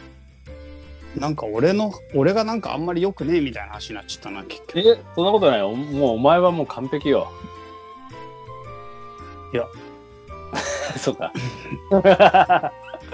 [1.16, 5.72] なんか俺の俺がなんかあんまり良くねえみたいな話になっちゃったな結局え、そんなことないよ。
[5.72, 7.32] もうお前はもう完璧よ。
[9.54, 9.66] いや。
[10.98, 11.32] そうか。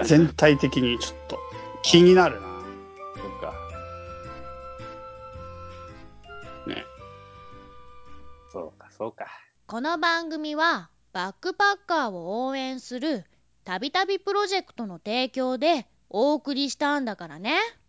[0.02, 1.38] 全体的にちょっと
[1.82, 2.48] 気になるな
[3.16, 3.54] そっか。
[6.66, 6.84] ね。
[8.52, 9.26] そうか、そうか。
[9.66, 13.24] この番組はバックパッカーを応援する
[13.64, 17.58] たびたびプロジェクトの提供でお送りしたんだからね。